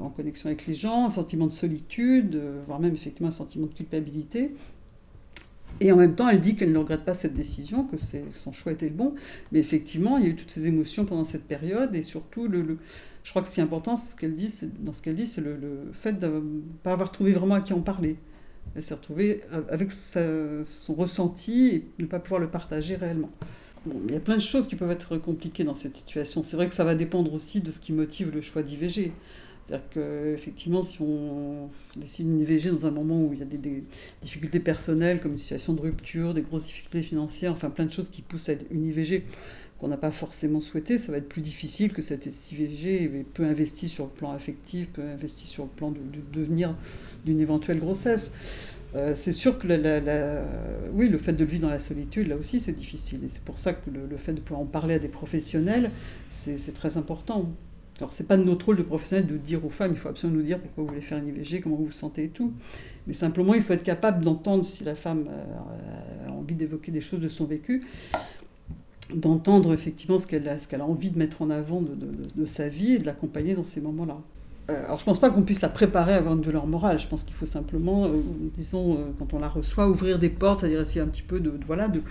en 0.00 0.10
connexion 0.10 0.48
avec 0.48 0.66
les 0.66 0.74
gens, 0.74 1.06
un 1.06 1.10
sentiment 1.10 1.46
de 1.46 1.52
solitude, 1.52 2.34
euh, 2.34 2.60
voire 2.66 2.80
même 2.80 2.94
effectivement 2.94 3.28
un 3.28 3.32
sentiment 3.32 3.66
de 3.66 3.74
culpabilité. 3.74 4.48
Et 5.80 5.92
en 5.92 5.96
même 5.96 6.14
temps, 6.14 6.28
elle 6.28 6.40
dit 6.40 6.56
qu'elle 6.56 6.72
ne 6.72 6.78
regrette 6.78 7.04
pas 7.04 7.14
cette 7.14 7.34
décision, 7.34 7.84
que 7.84 7.96
son 7.96 8.52
choix 8.52 8.72
était 8.72 8.88
le 8.88 8.94
bon. 8.94 9.14
Mais 9.52 9.60
effectivement, 9.60 10.18
il 10.18 10.24
y 10.24 10.26
a 10.26 10.30
eu 10.30 10.34
toutes 10.34 10.50
ces 10.50 10.66
émotions 10.66 11.04
pendant 11.04 11.24
cette 11.24 11.44
période. 11.44 11.94
Et 11.94 12.02
surtout, 12.02 12.48
je 13.22 13.30
crois 13.30 13.42
que 13.42 13.48
ce 13.48 13.54
qui 13.54 13.60
est 13.60 13.62
important 13.62 13.94
ce 13.94 14.16
qu'elle 14.16 14.34
dit, 14.34 14.52
dans 14.80 14.92
ce 14.92 15.02
qu'elle 15.02 15.14
dit, 15.14 15.26
c'est 15.26 15.40
le, 15.40 15.58
fait 15.92 16.18
de 16.18 16.26
ne 16.26 16.60
pas 16.82 16.92
avoir 16.92 17.12
trouvé 17.12 17.32
vraiment 17.32 17.54
à 17.54 17.60
qui 17.60 17.74
en 17.74 17.80
parler. 17.80 18.16
Elle 18.74 18.82
s'est 18.82 18.94
retrouvée 18.94 19.42
avec 19.70 19.92
son 19.92 20.94
ressenti 20.94 21.68
et 21.68 21.84
ne 22.00 22.06
pas 22.06 22.18
pouvoir 22.18 22.40
le 22.40 22.48
partager 22.48 22.96
réellement. 22.96 23.30
il 24.06 24.12
y 24.12 24.16
a 24.16 24.20
plein 24.20 24.36
de 24.36 24.42
choses 24.42 24.66
qui 24.66 24.74
peuvent 24.74 24.90
être 24.90 25.16
compliquées 25.16 25.64
dans 25.64 25.74
cette 25.74 25.94
situation. 25.94 26.42
C'est 26.42 26.56
vrai 26.56 26.68
que 26.68 26.74
ça 26.74 26.84
va 26.84 26.96
dépendre 26.96 27.32
aussi 27.32 27.60
de 27.60 27.70
ce 27.70 27.78
qui 27.78 27.92
motive 27.92 28.30
le 28.34 28.40
choix 28.40 28.62
d'IVG. 28.62 29.12
C'est-à-dire 29.68 29.86
qu'effectivement, 29.90 30.80
si 30.80 31.02
on 31.02 31.68
décide 31.94 32.26
une 32.26 32.40
IVG 32.40 32.70
dans 32.70 32.86
un 32.86 32.90
moment 32.90 33.20
où 33.20 33.34
il 33.34 33.40
y 33.40 33.42
a 33.42 33.44
des, 33.44 33.82
difficultés 34.22 34.60
personnelles, 34.60 35.20
comme 35.20 35.32
une 35.32 35.38
situation 35.38 35.74
de 35.74 35.82
rupture, 35.82 36.32
des 36.32 36.40
grosses 36.40 36.64
difficultés 36.64 37.02
financières, 37.02 37.52
enfin 37.52 37.68
plein 37.68 37.84
de 37.84 37.92
choses 37.92 38.08
qui 38.08 38.22
poussent 38.22 38.48
à 38.48 38.54
une 38.70 38.86
IVG 38.86 39.24
qu'on 39.78 39.88
n'a 39.88 39.98
pas 39.98 40.10
forcément 40.10 40.62
souhaité, 40.62 40.96
ça 40.96 41.12
va 41.12 41.18
être 41.18 41.28
plus 41.28 41.42
difficile 41.42 41.92
que 41.92 42.00
cette 42.00 42.26
IVG 42.50 43.26
peu 43.34 43.44
investi 43.44 43.90
sur 43.90 44.04
le 44.04 44.10
plan 44.10 44.32
affectif, 44.32 44.88
peu 44.88 45.02
investi 45.02 45.46
sur 45.46 45.64
le 45.64 45.70
plan 45.70 45.90
de, 45.90 46.00
devenir 46.32 46.74
d'une 47.26 47.40
éventuelle 47.40 47.78
grossesse. 47.78 48.32
Euh, 48.94 49.12
c'est 49.14 49.32
sûr 49.32 49.58
que 49.58 49.66
la, 49.66 50.46
oui, 50.94 51.10
le 51.10 51.18
fait 51.18 51.34
de 51.34 51.44
vivre 51.44 51.62
dans 51.62 51.70
la 51.70 51.78
solitude, 51.78 52.28
là 52.28 52.36
aussi, 52.36 52.58
c'est 52.58 52.72
difficile. 52.72 53.22
Et 53.22 53.28
c'est 53.28 53.42
pour 53.42 53.58
ça 53.58 53.74
que 53.74 53.90
le, 53.90 54.16
fait 54.16 54.32
de 54.32 54.40
pouvoir 54.40 54.62
en 54.62 54.66
parler 54.66 54.94
à 54.94 54.98
des 54.98 55.08
professionnels, 55.08 55.90
c'est 56.30 56.72
très 56.72 56.96
important. 56.96 57.52
Alors, 57.98 58.12
c'est 58.12 58.28
pas 58.28 58.36
de 58.36 58.44
notre 58.44 58.66
rôle 58.66 58.76
de 58.76 58.82
professionnel 58.82 59.26
de 59.26 59.36
dire 59.36 59.64
aux 59.64 59.70
femmes, 59.70 59.90
il 59.92 59.98
faut 59.98 60.08
absolument 60.08 60.38
nous 60.38 60.44
dire 60.44 60.60
pourquoi 60.60 60.84
vous 60.84 60.88
voulez 60.88 61.00
faire 61.00 61.18
une 61.18 61.28
IVG, 61.28 61.60
comment 61.60 61.76
vous 61.76 61.86
vous 61.86 61.90
sentez 61.90 62.24
et 62.24 62.28
tout. 62.28 62.52
Mais 63.06 63.12
simplement, 63.12 63.54
il 63.54 63.60
faut 63.60 63.72
être 63.72 63.82
capable 63.82 64.24
d'entendre 64.24 64.64
si 64.64 64.84
la 64.84 64.94
femme 64.94 65.26
euh, 65.28 66.28
a 66.28 66.32
envie 66.32 66.54
d'évoquer 66.54 66.92
des 66.92 67.00
choses 67.00 67.20
de 67.20 67.28
son 67.28 67.46
vécu, 67.46 67.82
d'entendre 69.14 69.72
effectivement 69.72 70.18
ce 70.18 70.26
qu'elle 70.26 70.48
a, 70.48 70.54
a 70.54 70.84
envie 70.84 71.10
de 71.10 71.18
mettre 71.18 71.42
en 71.42 71.50
avant 71.50 71.80
de, 71.80 71.96
de 72.34 72.46
sa 72.46 72.68
vie 72.68 72.92
et 72.92 72.98
de 72.98 73.06
l'accompagner 73.06 73.54
dans 73.54 73.64
ces 73.64 73.80
moments-là. 73.80 74.18
Euh, 74.70 74.84
alors 74.84 74.98
je 74.98 75.04
pense 75.04 75.18
pas 75.18 75.30
qu'on 75.30 75.42
puisse 75.42 75.62
la 75.62 75.70
préparer 75.70 76.12
à 76.12 76.16
avoir 76.16 76.34
une 76.34 76.42
douleur 76.42 76.66
morale. 76.66 76.98
Je 76.98 77.06
pense 77.06 77.22
qu'il 77.22 77.34
faut 77.34 77.46
simplement, 77.46 78.04
euh, 78.04 78.20
disons, 78.54 78.94
euh, 78.94 78.96
quand 79.18 79.32
on 79.32 79.38
la 79.38 79.48
reçoit, 79.48 79.88
ouvrir 79.88 80.18
des 80.18 80.28
portes, 80.28 80.60
c'est-à-dire 80.60 80.80
essayer 80.80 81.00
un 81.00 81.06
petit 81.06 81.22
peu 81.22 81.40
de, 81.40 81.52
voilà, 81.66 81.88
de, 81.88 82.02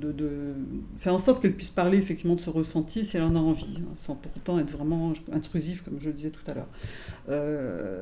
de, 0.00 0.54
faire 0.98 1.14
en 1.14 1.20
sorte 1.20 1.40
qu'elle 1.40 1.54
puisse 1.54 1.70
parler 1.70 1.98
effectivement 1.98 2.34
de 2.34 2.40
ce 2.40 2.50
ressenti 2.50 3.04
si 3.04 3.16
elle 3.16 3.22
en 3.22 3.36
a 3.36 3.38
envie, 3.38 3.78
hein, 3.78 3.92
sans 3.94 4.16
pourtant 4.16 4.58
être 4.58 4.72
vraiment 4.72 5.12
intrusif, 5.32 5.82
comme 5.82 6.00
je 6.00 6.08
le 6.08 6.12
disais 6.12 6.30
tout 6.30 6.42
à 6.48 6.54
l'heure. 6.54 6.68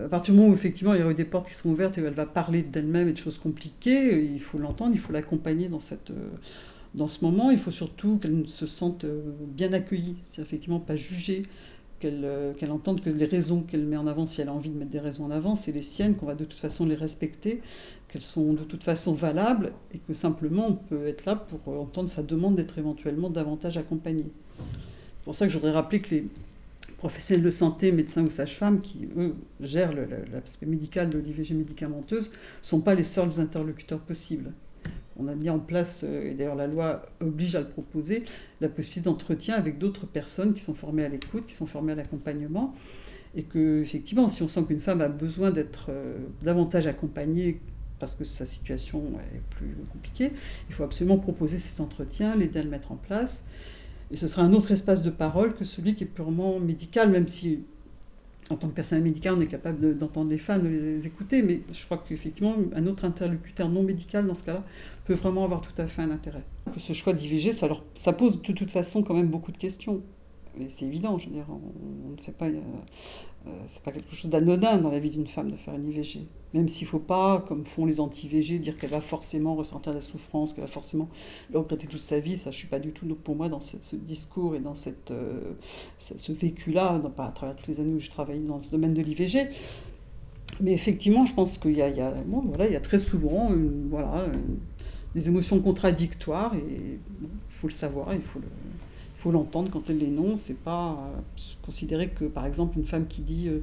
à 0.04 0.08
partir 0.08 0.32
du 0.32 0.40
moment 0.40 0.52
où 0.52 0.54
effectivement 0.54 0.94
il 0.94 1.00
y 1.00 1.02
aura 1.02 1.12
des 1.12 1.24
portes 1.24 1.48
qui 1.48 1.54
sont 1.54 1.68
ouvertes 1.68 1.98
et 1.98 2.02
où 2.02 2.06
elle 2.06 2.14
va 2.14 2.26
parler 2.26 2.62
d'elle-même 2.62 3.08
et 3.08 3.12
de 3.12 3.18
choses 3.18 3.38
compliquées, 3.38 4.24
il 4.24 4.40
faut 4.40 4.58
l'entendre, 4.58 4.92
il 4.94 4.98
faut 4.98 5.12
l'accompagner 5.12 5.68
dans 5.68 5.78
cette 5.78 6.12
dans 6.92 7.06
ce 7.06 7.24
moment, 7.24 7.52
il 7.52 7.58
faut 7.58 7.70
surtout 7.70 8.18
qu'elle 8.18 8.48
se 8.48 8.66
sente 8.66 9.06
bien 9.46 9.72
accueillie, 9.72 10.16
c'est 10.24 10.42
effectivement 10.42 10.80
pas 10.80 10.96
jugée, 10.96 11.42
euh, 12.04 12.54
qu'elle 12.54 12.70
entende 12.70 13.00
que 13.00 13.10
les 13.10 13.24
raisons 13.24 13.62
qu'elle 13.62 13.84
met 13.84 13.96
en 13.96 14.06
avant, 14.06 14.26
si 14.26 14.40
elle 14.40 14.48
a 14.48 14.52
envie 14.52 14.70
de 14.70 14.78
mettre 14.78 14.90
des 14.90 15.00
raisons 15.00 15.24
en 15.24 15.30
avant, 15.30 15.54
c'est 15.54 15.72
les 15.72 15.82
siennes, 15.82 16.14
qu'on 16.14 16.26
va 16.26 16.34
de 16.34 16.44
toute 16.44 16.58
façon 16.58 16.86
les 16.86 16.94
respecter, 16.94 17.60
qu'elles 18.08 18.22
sont 18.22 18.52
de 18.52 18.64
toute 18.64 18.84
façon 18.84 19.12
valables, 19.12 19.72
et 19.92 19.98
que 19.98 20.14
simplement 20.14 20.68
on 20.68 20.74
peut 20.74 21.06
être 21.06 21.24
là 21.24 21.36
pour 21.36 21.60
euh, 21.72 21.78
entendre 21.78 22.08
sa 22.08 22.22
demande 22.22 22.56
d'être 22.56 22.78
éventuellement 22.78 23.30
davantage 23.30 23.76
accompagnée. 23.76 24.30
C'est 24.58 25.24
pour 25.24 25.34
ça 25.34 25.46
que 25.46 25.52
je 25.52 25.58
voudrais 25.58 25.72
rappeler 25.72 26.00
que 26.00 26.14
les 26.14 26.26
professionnels 26.96 27.44
de 27.44 27.50
santé, 27.50 27.92
médecins 27.92 28.22
ou 28.22 28.30
sages-femmes, 28.30 28.80
qui 28.80 29.08
eux 29.16 29.34
gèrent 29.60 29.94
l'aspect 30.32 30.66
médical 30.66 31.10
de 31.10 31.18
l'IVG 31.18 31.54
médicamenteuse, 31.54 32.30
ne 32.30 32.34
sont 32.62 32.80
pas 32.80 32.94
les 32.94 33.04
seuls 33.04 33.40
interlocuteurs 33.40 34.00
possibles 34.00 34.52
on 35.20 35.28
a 35.28 35.34
mis 35.34 35.50
en 35.50 35.58
place, 35.58 36.04
euh, 36.06 36.30
et 36.30 36.34
d'ailleurs 36.34 36.56
la 36.56 36.66
loi 36.66 37.02
oblige 37.20 37.54
à 37.54 37.60
le 37.60 37.68
proposer, 37.68 38.24
la 38.60 38.68
possibilité 38.68 39.02
d'entretien 39.02 39.54
avec 39.54 39.78
d'autres 39.78 40.06
personnes 40.06 40.54
qui 40.54 40.60
sont 40.60 40.74
formées 40.74 41.04
à 41.04 41.08
l'écoute, 41.08 41.46
qui 41.46 41.54
sont 41.54 41.66
formées 41.66 41.92
à 41.92 41.96
l'accompagnement. 41.96 42.74
Et 43.36 43.44
que, 43.44 43.80
effectivement, 43.80 44.26
si 44.26 44.42
on 44.42 44.48
sent 44.48 44.64
qu'une 44.64 44.80
femme 44.80 45.00
a 45.00 45.08
besoin 45.08 45.52
d'être 45.52 45.86
euh, 45.88 46.18
davantage 46.42 46.88
accompagnée 46.88 47.60
parce 48.00 48.14
que 48.14 48.24
sa 48.24 48.46
situation 48.46 49.02
est 49.34 49.42
plus 49.50 49.76
compliquée, 49.92 50.32
il 50.68 50.74
faut 50.74 50.82
absolument 50.82 51.18
proposer 51.18 51.58
cet 51.58 51.80
entretien, 51.80 52.34
l'aider 52.34 52.58
à 52.58 52.62
le 52.62 52.70
mettre 52.70 52.92
en 52.92 52.96
place. 52.96 53.44
Et 54.10 54.16
ce 54.16 54.26
sera 54.26 54.42
un 54.42 54.52
autre 54.52 54.72
espace 54.72 55.02
de 55.02 55.10
parole 55.10 55.54
que 55.54 55.64
celui 55.64 55.94
qui 55.94 56.04
est 56.04 56.06
purement 56.06 56.58
médical, 56.58 57.10
même 57.10 57.28
si 57.28 57.60
en 58.50 58.56
tant 58.56 58.68
que 58.68 58.74
personnel 58.74 59.04
médical, 59.04 59.34
on 59.38 59.40
est 59.40 59.46
capable 59.46 59.96
d'entendre 59.96 60.30
les 60.30 60.38
femmes, 60.38 60.62
de 60.62 60.68
les 60.68 61.06
écouter, 61.06 61.42
mais 61.42 61.62
je 61.72 61.84
crois 61.84 62.02
qu'effectivement, 62.06 62.56
un 62.74 62.86
autre 62.86 63.04
interlocuteur 63.04 63.68
non 63.68 63.82
médical, 63.82 64.26
dans 64.26 64.34
ce 64.34 64.42
cas-là, 64.44 64.62
peut 65.04 65.14
vraiment 65.14 65.44
avoir 65.44 65.60
tout 65.60 65.72
à 65.78 65.86
fait 65.86 66.02
un 66.02 66.10
intérêt. 66.10 66.44
Ce 66.76 66.92
choix 66.92 67.12
d'IVG, 67.12 67.52
ça, 67.52 67.68
ça 67.94 68.12
pose 68.12 68.42
de 68.42 68.52
toute 68.52 68.72
façon 68.72 69.02
quand 69.02 69.14
même 69.14 69.28
beaucoup 69.28 69.52
de 69.52 69.56
questions. 69.58 70.02
C'est 70.68 70.86
évident, 70.86 71.18
je 71.18 71.26
veux 71.26 71.32
dire, 71.32 71.46
on, 71.48 72.10
ne 72.10 72.20
fait 72.20 72.32
pas... 72.32 72.46
Euh, 72.46 72.60
euh, 73.46 73.50
c'est 73.66 73.82
pas 73.82 73.90
quelque 73.90 74.14
chose 74.14 74.30
d'anodin 74.30 74.76
dans 74.78 74.90
la 74.90 74.98
vie 74.98 75.10
d'une 75.10 75.26
femme 75.26 75.50
de 75.50 75.56
faire 75.56 75.74
une 75.74 75.88
IVG. 75.88 76.26
Même 76.52 76.68
s'il 76.68 76.86
ne 76.86 76.90
faut 76.90 76.98
pas, 76.98 77.42
comme 77.48 77.64
font 77.64 77.86
les 77.86 78.00
anti-IVG, 78.00 78.58
dire 78.58 78.76
qu'elle 78.76 78.90
va 78.90 79.00
forcément 79.00 79.54
ressentir 79.54 79.94
la 79.94 80.02
souffrance, 80.02 80.52
qu'elle 80.52 80.64
va 80.64 80.70
forcément 80.70 81.08
le 81.50 81.58
regretter 81.60 81.86
toute 81.86 82.00
sa 82.00 82.20
vie. 82.20 82.36
Ça, 82.36 82.50
je 82.50 82.56
ne 82.56 82.58
suis 82.58 82.68
pas 82.68 82.80
du 82.80 82.90
tout, 82.92 83.06
pour 83.06 83.36
moi, 83.36 83.48
dans 83.48 83.60
ce, 83.60 83.96
discours 83.96 84.54
et 84.56 84.60
dans 84.60 84.74
cette, 84.74 85.10
euh, 85.10 85.54
ce, 85.96 86.32
vécu-là, 86.32 87.00
pas 87.16 87.26
à 87.26 87.32
travers 87.32 87.56
toutes 87.56 87.68
les 87.68 87.80
années 87.80 87.94
où 87.94 88.00
je 88.00 88.10
travaille 88.10 88.40
dans 88.40 88.62
ce 88.62 88.70
domaine 88.70 88.92
de 88.92 89.00
l'IVG. 89.00 89.48
Mais 90.60 90.72
effectivement, 90.72 91.24
je 91.24 91.34
pense 91.34 91.56
qu'il 91.56 91.72
y, 91.72 91.76
y, 91.76 91.80
a, 91.82 92.14
voilà, 92.26 92.66
il 92.66 92.72
y 92.72 92.76
a 92.76 92.80
très 92.80 92.98
souvent 92.98 93.50
voilà, 93.88 94.26
des 95.14 95.28
émotions 95.28 95.60
contradictoires 95.60 96.54
et 96.54 96.58
il 96.58 96.98
faut 97.48 97.68
le 97.68 97.72
savoir, 97.72 98.12
il 98.12 98.20
faut 98.20 98.40
le, 98.40 98.48
faut 99.20 99.30
l'entendre 99.30 99.70
quand 99.70 99.90
elle 99.90 99.98
l'énonce, 99.98 100.40
c'est 100.40 100.58
pas 100.58 100.92
euh, 100.92 101.20
considérer 101.62 102.08
que 102.08 102.24
par 102.24 102.46
exemple 102.46 102.78
une 102.78 102.86
femme 102.86 103.06
qui 103.06 103.20
dit 103.20 103.48
euh, 103.48 103.58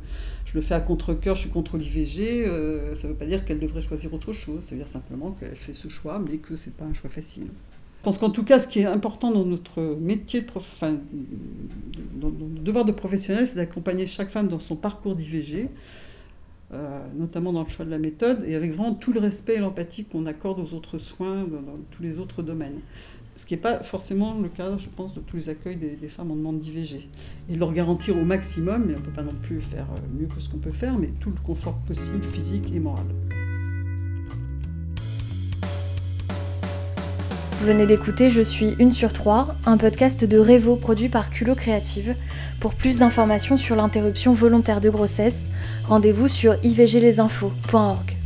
je 0.46 0.54
le 0.54 0.62
fais 0.62 0.76
à 0.76 0.80
contre-coeur, 0.80 1.36
je 1.36 1.42
suis 1.42 1.50
contre 1.50 1.78
l'IVG, 1.78 2.46
euh, 2.46 2.94
ça 2.94 3.08
ne 3.08 3.14
veut 3.14 3.18
pas 3.18 3.26
dire 3.26 3.44
qu'elle 3.44 3.60
devrait 3.60 3.82
choisir 3.82 4.14
autre 4.14 4.32
chose, 4.32 4.64
ça 4.64 4.72
veut 4.72 4.78
dire 4.78 4.88
simplement 4.88 5.32
qu'elle 5.32 5.56
fait 5.56 5.74
ce 5.74 5.90
choix, 5.90 6.20
mais 6.20 6.38
que 6.38 6.56
c'est 6.56 6.76
pas 6.76 6.86
un 6.86 6.94
choix 6.94 7.10
facile. 7.10 7.48
Je 8.00 8.04
pense 8.04 8.20
qu'en 8.20 8.30
tout 8.30 8.44
cas, 8.44 8.60
ce 8.60 8.68
qui 8.68 8.80
est 8.80 8.86
important 8.86 9.32
dans 9.32 9.44
notre 9.44 9.98
métier, 10.00 10.42
de 10.42 10.46
prof... 10.46 10.64
enfin, 10.76 10.96
devoir 12.64 12.86
de 12.86 12.92
professionnel, 12.92 13.48
c'est 13.48 13.56
d'accompagner 13.56 14.06
chaque 14.06 14.30
femme 14.30 14.48
dans 14.48 14.60
son 14.60 14.76
parcours 14.76 15.16
d'IVG, 15.16 15.68
notamment 17.18 17.52
dans 17.52 17.64
le 17.64 17.70
choix 17.70 17.84
de 17.84 17.90
la 17.90 17.98
méthode, 17.98 18.46
et 18.48 18.56
avec 18.56 18.72
vraiment 18.72 18.94
tout 18.94 19.12
le 19.12 19.20
respect 19.20 19.56
et 19.56 19.60
l'empathie 19.60 20.06
qu'on 20.06 20.26
accorde 20.26 20.60
aux 20.60 20.74
autres 20.74 21.00
soins 21.00 21.44
dans 21.46 21.80
tous 21.92 22.04
les 22.04 22.20
autres 22.20 22.44
domaines 22.44 22.80
ce 23.38 23.46
qui 23.46 23.54
n'est 23.54 23.62
pas 23.62 23.84
forcément 23.84 24.34
le 24.42 24.50
cas, 24.50 24.78
je 24.78 24.88
pense, 24.90 25.14
de 25.14 25.20
tous 25.20 25.38
les 25.38 25.50
accueils 25.50 25.78
des, 25.78 26.08
femmes 26.08 26.32
en 26.32 26.36
demande 26.36 26.60
d'IVG. 26.60 27.08
Et 27.50 27.56
leur 27.56 27.72
garantir 27.72 28.18
au 28.18 28.26
maximum, 28.26 28.86
mais 28.88 28.96
on 28.96 29.00
ne 29.00 29.04
peut 29.04 29.12
pas 29.12 29.22
non 29.22 29.36
plus 29.44 29.62
faire 29.62 29.86
euh, 29.96 30.20
mieux 30.20 30.26
que 30.26 30.42
ce 30.42 30.50
qu'on 30.50 30.58
peut 30.58 30.72
faire, 30.72 30.98
mais 30.98 31.10
tout 31.20 31.30
le 31.30 31.38
confort 31.46 31.76
possible, 31.88 32.26
physique 32.26 32.74
et 32.74 32.80
moral. 32.80 33.06
Vous 37.60 37.66
venez 37.66 37.86
d'écouter 37.86 38.30
Je 38.30 38.42
suis 38.42 38.76
une 38.80 38.92
sur 38.92 39.14
trois, 39.14 39.56
un 39.66 39.78
podcast 39.78 40.26
de 40.26 40.38
Revo 40.40 40.76
produit 40.76 41.10
par 41.10 41.30
Culot 41.30 41.56
Créative. 41.56 42.16
Pour 42.60 42.74
plus 42.74 42.98
d'informations 42.98 43.58
sur 43.58 43.76
l'interruption 43.76 44.34
volontaire 44.34 44.82
de 44.82 44.90
grossesse, 44.90 45.52
rendez-vous 45.86 46.28
sur 46.28 46.56
ivglesinfos.org. 46.64 48.17